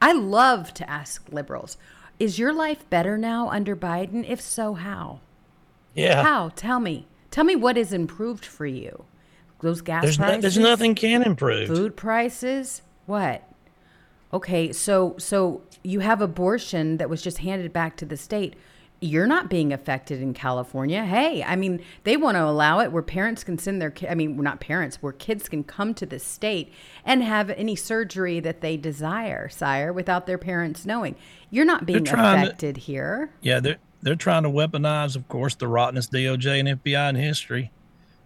[0.00, 1.76] I love to ask liberals,
[2.18, 4.28] is your life better now under Biden?
[4.28, 5.20] If so, how?
[5.94, 6.22] Yeah.
[6.22, 6.50] How?
[6.54, 7.06] Tell me.
[7.30, 9.04] Tell me what is improved for you.
[9.60, 10.42] Those gas There's, no, prices.
[10.42, 11.68] there's nothing can improve.
[11.68, 12.82] Food prices.
[13.06, 13.42] What?
[14.32, 18.54] Okay, so so you have abortion that was just handed back to the state.
[19.02, 21.04] You're not being affected in California.
[21.04, 24.14] Hey, I mean, they want to allow it where parents can send their ki- I
[24.14, 26.72] mean, we're not parents, where kids can come to the state
[27.04, 31.16] and have any surgery that they desire, sire, without their parents knowing.
[31.50, 33.30] You're not being trying to- affected here.
[33.40, 37.70] Yeah, they're they're trying to weaponize, of course, the rottenest DOJ and FBI in history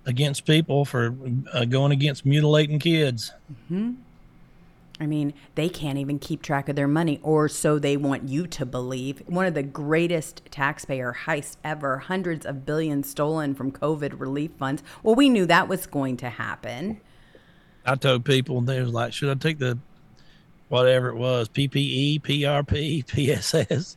[0.07, 1.14] against people for
[1.53, 3.33] uh, going against mutilating kids.
[3.68, 3.93] hmm
[4.99, 8.47] I mean, they can't even keep track of their money, or so they want you
[8.47, 9.22] to believe.
[9.26, 14.82] One of the greatest taxpayer heists ever, hundreds of billions stolen from COVID relief funds.
[15.03, 17.01] Well, we knew that was going to happen.
[17.84, 19.78] I told people and they was like, should I take the
[20.68, 23.97] whatever it was, PPE, PRP, PSS,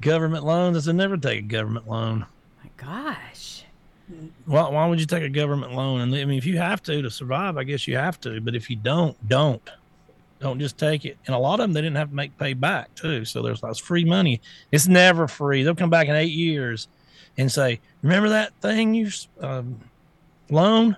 [0.00, 0.76] government loans?
[0.76, 2.26] I said, never take a government loan.
[2.64, 3.64] My gosh.
[4.46, 6.00] Why, why would you take a government loan?
[6.00, 8.40] And I mean, if you have to to survive, I guess you have to.
[8.40, 9.70] But if you don't, don't.
[10.40, 11.18] Don't just take it.
[11.26, 13.24] And a lot of them they didn't have to make pay back too.
[13.24, 14.40] So there's lots of free money.
[14.70, 15.62] It's never free.
[15.62, 16.88] They'll come back in eight years
[17.36, 19.10] and say, "Remember that thing you
[19.40, 19.80] um,
[20.50, 20.96] loan?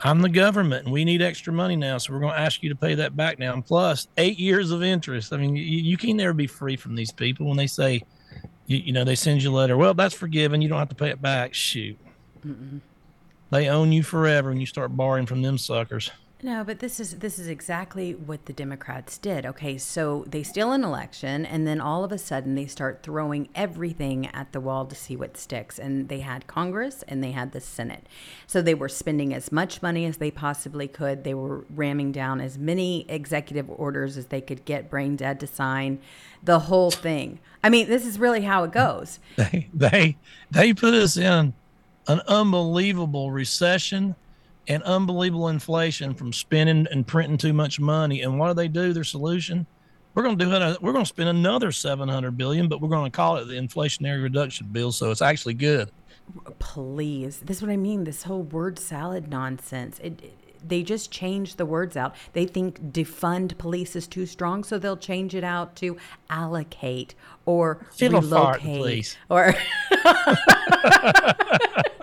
[0.00, 2.68] I'm the government, and we need extra money now, so we're going to ask you
[2.68, 5.32] to pay that back now, and plus eight years of interest.
[5.32, 8.02] I mean, you, you can never be free from these people when they say,
[8.66, 9.78] you, you know, they send you a letter.
[9.78, 10.60] Well, that's forgiven.
[10.60, 11.54] You don't have to pay it back.
[11.54, 11.96] Shoot,
[12.46, 12.80] Mm-mm.
[13.50, 16.10] they own you forever, and you start borrowing from them suckers.
[16.44, 19.46] No, but this is this is exactly what the Democrats did.
[19.46, 23.48] Okay, so they steal an election and then all of a sudden they start throwing
[23.54, 25.78] everything at the wall to see what sticks.
[25.78, 28.06] And they had Congress and they had the Senate.
[28.46, 31.24] So they were spending as much money as they possibly could.
[31.24, 35.46] They were ramming down as many executive orders as they could get brain dead to
[35.46, 35.98] sign.
[36.42, 37.40] The whole thing.
[37.62, 39.18] I mean, this is really how it goes.
[39.38, 40.18] They they
[40.50, 41.54] they put us in
[42.06, 44.14] an unbelievable recession
[44.68, 48.22] and unbelievable inflation from spending and printing too much money.
[48.22, 48.92] And what do they do?
[48.92, 49.66] Their solution:
[50.14, 50.82] we're going to do it.
[50.82, 53.54] We're going to spend another seven hundred billion, but we're going to call it the
[53.54, 54.92] Inflationary Reduction Bill.
[54.92, 55.90] So it's actually good.
[56.58, 61.10] please this is what i mean this whole word salad nonsense it, it- they just
[61.10, 65.44] change the words out they think defund police is too strong so they'll change it
[65.44, 65.98] out to
[66.30, 69.54] allocate or Fiddle relocate or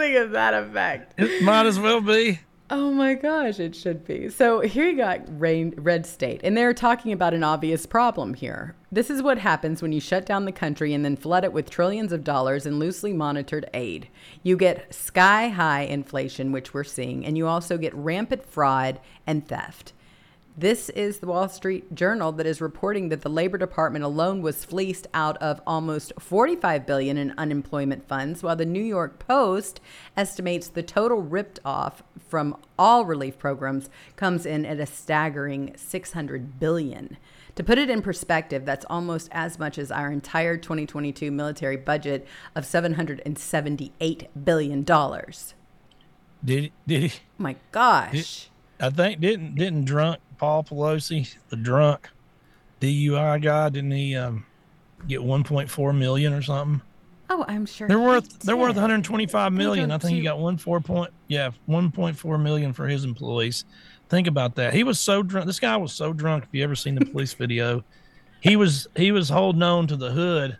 [0.00, 2.40] something of that effect It might as well be.
[2.72, 4.28] Oh my gosh, it should be.
[4.28, 8.76] So here you got rain, red state, and they're talking about an obvious problem here.
[8.92, 11.68] This is what happens when you shut down the country and then flood it with
[11.68, 14.06] trillions of dollars in loosely monitored aid.
[14.44, 19.46] You get sky high inflation, which we're seeing, and you also get rampant fraud and
[19.46, 19.92] theft.
[20.56, 24.64] This is the Wall Street Journal that is reporting that the Labor Department alone was
[24.64, 29.80] fleeced out of almost 45 billion in unemployment funds, while the New York Post
[30.16, 36.58] estimates the total ripped off from all relief programs comes in at a staggering 600
[36.58, 37.16] billion.
[37.54, 42.26] To put it in perspective, that's almost as much as our entire 2022 military budget
[42.54, 45.54] of 778 billion dollars.
[46.44, 47.20] Did did he?
[47.38, 48.49] My gosh.
[48.80, 52.08] I think didn't didn't drunk Paul Pelosi, the drunk
[52.80, 54.46] DUI guy, didn't he um,
[55.06, 56.80] get 1.4 million or something?
[57.28, 57.86] Oh, I'm sure.
[57.86, 59.90] They're he worth they're worth 125 million.
[59.90, 63.64] I think he got one four point yeah 1.4 million for his employees.
[64.08, 64.74] Think about that.
[64.74, 65.46] He was so drunk.
[65.46, 66.44] This guy was so drunk.
[66.44, 67.84] If you ever seen the police video,
[68.40, 70.58] he was he was holding on to the hood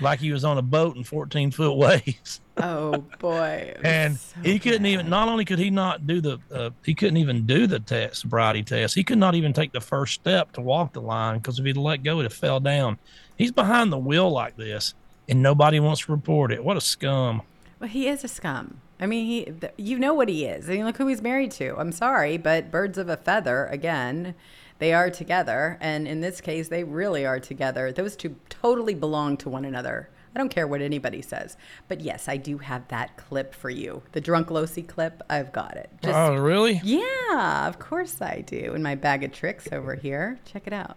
[0.00, 2.40] like he was on a boat in 14 foot waves.
[2.58, 3.74] Oh boy.
[3.82, 5.08] and so he couldn't even.
[5.08, 8.62] Not only could he not do the, uh, he couldn't even do the test, sobriety
[8.62, 8.94] test.
[8.94, 11.78] He could not even take the first step to walk the line because if he'd
[11.78, 12.98] let go, it'd fell down.
[13.38, 14.92] He's behind the wheel like this,
[15.30, 16.62] and nobody wants to report it.
[16.62, 17.40] What a scum!
[17.80, 18.82] Well, he is a scum.
[19.00, 20.68] I mean, he, th- you know what he is.
[20.68, 21.74] I mean, look who he's married to.
[21.78, 24.34] I'm sorry, but birds of a feather, again,
[24.82, 25.78] they are together.
[25.80, 27.92] And in this case, they really are together.
[27.92, 30.08] Those two totally belong to one another.
[30.34, 31.56] I don't care what anybody says.
[31.86, 34.02] But yes, I do have that clip for you.
[34.10, 35.88] The drunk Losi clip, I've got it.
[36.02, 36.80] Just- oh, really?
[36.82, 38.72] Yeah, of course I do.
[38.74, 40.40] In my bag of tricks over here.
[40.44, 40.96] Check it out.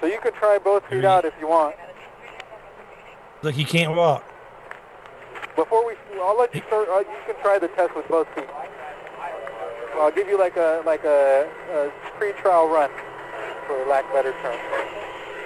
[0.00, 1.76] So you can try both feet out if you want.
[3.42, 4.24] Look, he can't walk.
[5.54, 6.88] Before we, I'll let you start.
[6.88, 8.48] Uh, you can try the test with both feet.
[10.00, 12.90] I'll give you like a like a, a pre-trial run,
[13.66, 14.58] for lack of a better term.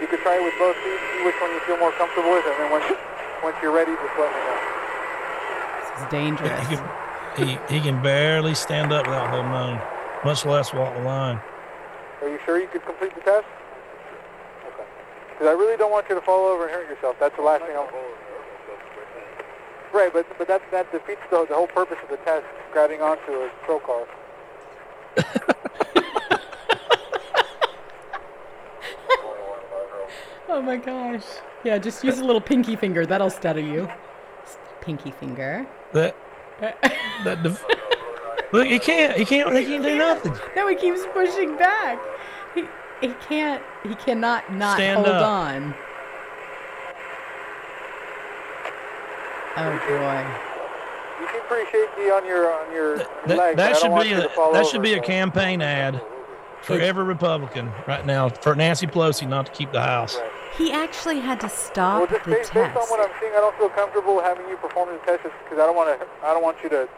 [0.01, 2.45] You can try it with both feet, see which one you feel more comfortable with,
[2.47, 2.87] and then once
[3.43, 4.59] once you're ready, just let me know.
[5.79, 6.69] This is dangerous.
[6.69, 9.81] He can, he, he can barely stand up without holding on,
[10.25, 11.41] much less walk the line.
[12.23, 13.47] Are you sure you could complete the test?
[14.67, 14.87] Okay.
[15.31, 17.17] Because I really don't want you to fall over and hurt yourself.
[17.21, 17.87] That's the last thing I'm.
[19.93, 22.47] Right, but but that that defeats the, the whole purpose of the test.
[22.73, 24.07] Grabbing onto a patrol car.
[30.51, 31.25] Oh my gosh.
[31.63, 33.05] Yeah, just use a little pinky finger.
[33.05, 33.89] That'll stutter you.
[34.81, 35.67] Pinky finger.
[35.93, 36.17] That
[37.25, 37.65] that def-
[38.53, 39.17] look, he can't.
[39.17, 39.55] He can't.
[39.55, 40.35] He can't do nothing.
[40.57, 41.99] No, he keeps pushing back.
[42.55, 42.65] He
[43.01, 43.63] he can't.
[43.87, 45.23] He cannot not Stand hold up.
[45.27, 45.75] on.
[49.57, 50.48] Oh boy.
[51.51, 53.53] You seem pretty shaky on your on your, your That, legs.
[53.53, 56.01] I that should be a to fall that over, should be a so- campaign ad
[56.63, 60.19] for every Republican right now for Nancy Pelosi not to keep the House.
[60.57, 62.91] He actually had to Well, stop just the based, based on test.
[62.91, 65.77] what I'm seeing, I don't feel comfortable having you perform the test because I don't
[65.77, 66.07] want to.
[66.25, 66.89] I don't want you to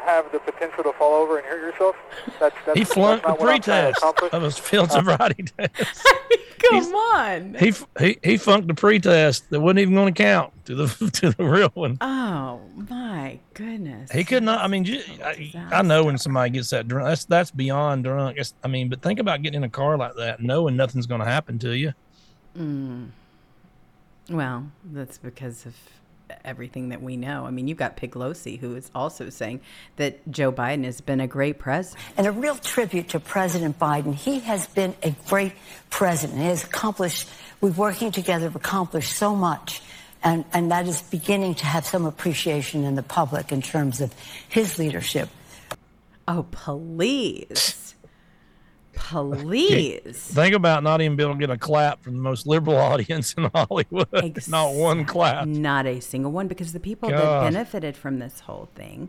[0.00, 1.96] have the potential to fall over and hurt yourself.
[2.38, 4.32] That's, that's He flunked the that's not what I'm trying to pretest accomplish.
[4.32, 6.06] of his field Uh, sobriety test.
[6.70, 7.54] Come on.
[7.58, 11.30] He he he funked the pretest that wasn't even going to count to the to
[11.30, 11.96] the real one.
[12.02, 14.12] Oh my goodness.
[14.12, 14.62] He could not.
[14.62, 18.36] I mean, ju- I, I know when somebody gets that drunk, that's that's beyond drunk.
[18.38, 21.20] It's, I mean, but think about getting in a car like that, knowing nothing's going
[21.22, 21.94] to happen to you.
[22.58, 23.08] Mm.
[24.28, 25.74] Well, that's because of
[26.44, 27.46] everything that we know.
[27.46, 29.60] I mean, you've got Piglosi, who is also saying
[29.96, 32.04] that Joe Biden has been a great president.
[32.16, 34.14] And a real tribute to President Biden.
[34.14, 35.52] He has been a great
[35.90, 36.38] president.
[36.38, 37.28] He has accomplished,
[37.60, 39.82] we're working together, have accomplished so much.
[40.22, 44.14] And, and that is beginning to have some appreciation in the public in terms of
[44.48, 45.28] his leadership.
[46.28, 47.94] Oh, please.
[49.00, 50.18] Please.
[50.18, 53.32] Think about not even being able to get a clap from the most liberal audience
[53.34, 54.08] in Hollywood.
[54.48, 55.46] Not one clap.
[55.48, 59.08] Not a single one, because the people that benefited from this whole thing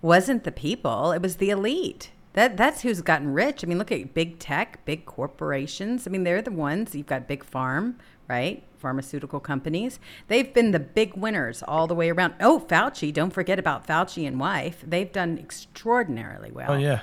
[0.00, 2.12] wasn't the people; it was the elite.
[2.32, 3.64] That that's who's gotten rich.
[3.64, 6.06] I mean, look at big tech, big corporations.
[6.06, 6.94] I mean, they're the ones.
[6.94, 7.98] You've got big farm,
[8.28, 8.62] right?
[8.78, 9.98] Pharmaceutical companies.
[10.28, 12.34] They've been the big winners all the way around.
[12.40, 13.12] Oh, Fauci!
[13.12, 14.84] Don't forget about Fauci and wife.
[14.86, 17.00] They've done extraordinarily well Oh yeah.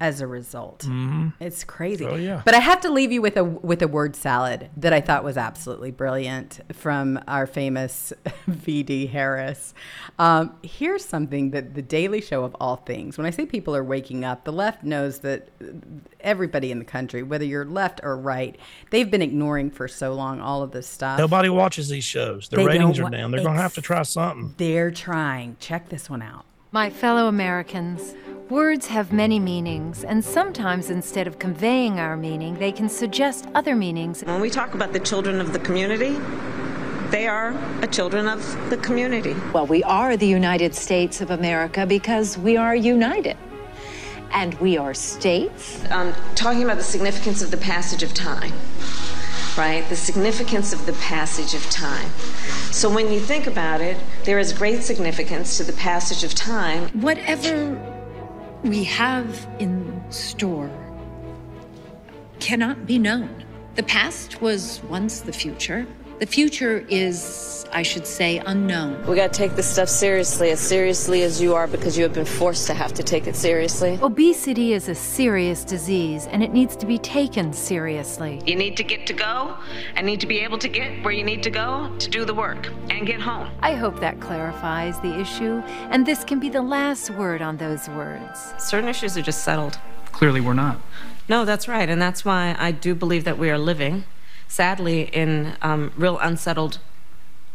[0.00, 0.80] As a result.
[0.88, 1.34] Mhm.
[1.40, 2.06] It's crazy.
[2.06, 2.40] Oh, yeah.
[2.44, 5.22] But I have to leave you with a with a word salad that I thought
[5.22, 8.12] was absolutely brilliant from our famous
[8.48, 9.06] V.D.
[9.08, 9.74] Harris.
[10.18, 13.18] Um, here's something that the Daily Show of all things.
[13.18, 15.50] When I say people are waking up, the left knows that
[16.20, 18.56] everybody in the country, whether you're left or right,
[18.90, 21.18] they've been ignoring for so long all of this stuff.
[21.18, 22.48] Nobody watches these shows.
[22.48, 23.30] The They ratings are down.
[23.30, 24.54] They're going to have to try something.
[24.56, 25.56] They're trying.
[25.60, 26.46] Check this one out.
[26.72, 28.14] My fellow Americans,
[28.48, 33.74] words have many meanings, and sometimes instead of conveying our meaning, they can suggest other
[33.74, 34.22] meanings.
[34.22, 36.16] When we talk about the children of the community,
[37.10, 38.40] they are a children of
[38.70, 39.34] the community.
[39.52, 43.36] Well, we are the United States of America because we are united.
[44.30, 45.84] And we are states.
[45.90, 48.52] Um, talking about the significance of the passage of time,
[49.56, 49.88] right?
[49.88, 52.10] The significance of the passage of time.
[52.72, 56.88] So when you think about it, there is great significance to the passage of time.
[57.00, 57.78] Whatever
[58.62, 60.70] we have in store
[62.40, 63.44] cannot be known.
[63.74, 65.86] The past was once the future.
[66.20, 69.06] The future is, I should say, unknown.
[69.06, 72.26] We gotta take this stuff seriously, as seriously as you are, because you have been
[72.26, 73.98] forced to have to take it seriously.
[74.02, 78.38] Obesity is a serious disease, and it needs to be taken seriously.
[78.44, 79.56] You need to get to go
[79.96, 82.34] and need to be able to get where you need to go to do the
[82.34, 83.48] work and get home.
[83.60, 87.88] I hope that clarifies the issue, and this can be the last word on those
[87.88, 88.52] words.
[88.58, 89.78] Certain issues are just settled.
[90.12, 90.82] Clearly, we're not.
[91.30, 91.88] No, that's right.
[91.88, 94.04] And that's why I do believe that we are living
[94.50, 96.78] sadly, in um, real unsettled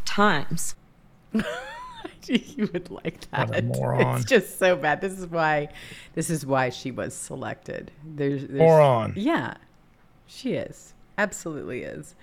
[0.05, 0.75] times.
[2.27, 3.49] you would like that.
[3.49, 4.15] What a moron.
[4.15, 5.01] It's just so bad.
[5.01, 5.69] This is why
[6.15, 7.91] this is why she was selected.
[8.03, 9.13] There's, there's Moron.
[9.15, 9.55] Yeah.
[10.25, 10.93] She is.
[11.17, 12.15] Absolutely is.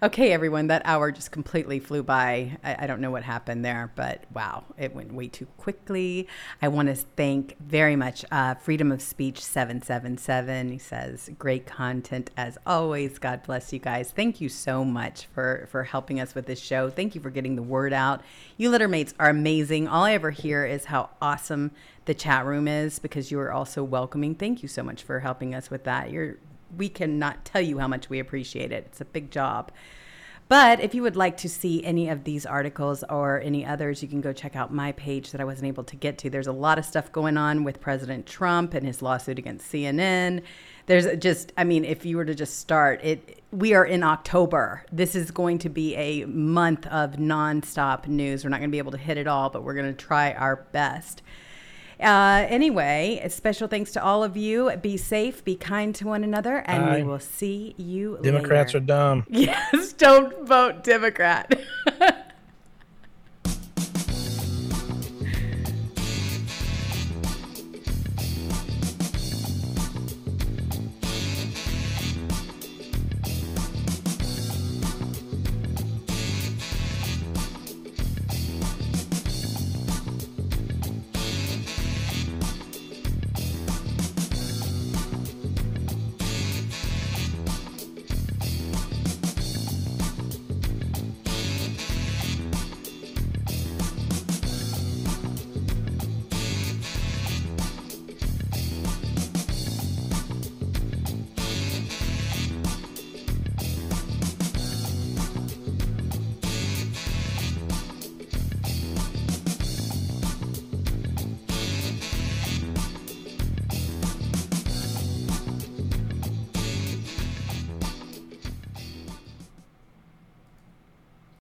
[0.00, 2.56] Okay, everyone, that hour just completely flew by.
[2.62, 6.28] I, I don't know what happened there, but wow, it went way too quickly.
[6.62, 10.70] I want to thank very much uh, Freedom of Speech 777.
[10.70, 13.18] He says, great content as always.
[13.18, 14.12] God bless you guys.
[14.12, 16.90] Thank you so much for, for helping us with this show.
[16.90, 18.22] Thank you for getting the word out.
[18.56, 19.88] You littermates are amazing.
[19.88, 21.72] All I ever hear is how awesome
[22.04, 24.36] the chat room is because you are also welcoming.
[24.36, 26.12] Thank you so much for helping us with that.
[26.12, 26.36] You're
[26.76, 28.84] we cannot tell you how much we appreciate it.
[28.86, 29.72] It's a big job.
[30.48, 34.08] But if you would like to see any of these articles or any others, you
[34.08, 36.30] can go check out my page that I wasn't able to get to.
[36.30, 40.42] There's a lot of stuff going on with President Trump and his lawsuit against CNN.
[40.86, 44.86] There's just, I mean, if you were to just start it, we are in October.
[44.90, 48.42] This is going to be a month of nonstop news.
[48.42, 50.32] We're not going to be able to hit it all, but we're going to try
[50.32, 51.20] our best.
[52.00, 54.70] Uh, anyway, special thanks to all of you.
[54.80, 56.96] Be safe, be kind to one another, and Bye.
[56.98, 58.84] we will see you Democrats later.
[58.84, 59.26] are dumb.
[59.30, 61.58] Yes, don't vote Democrat.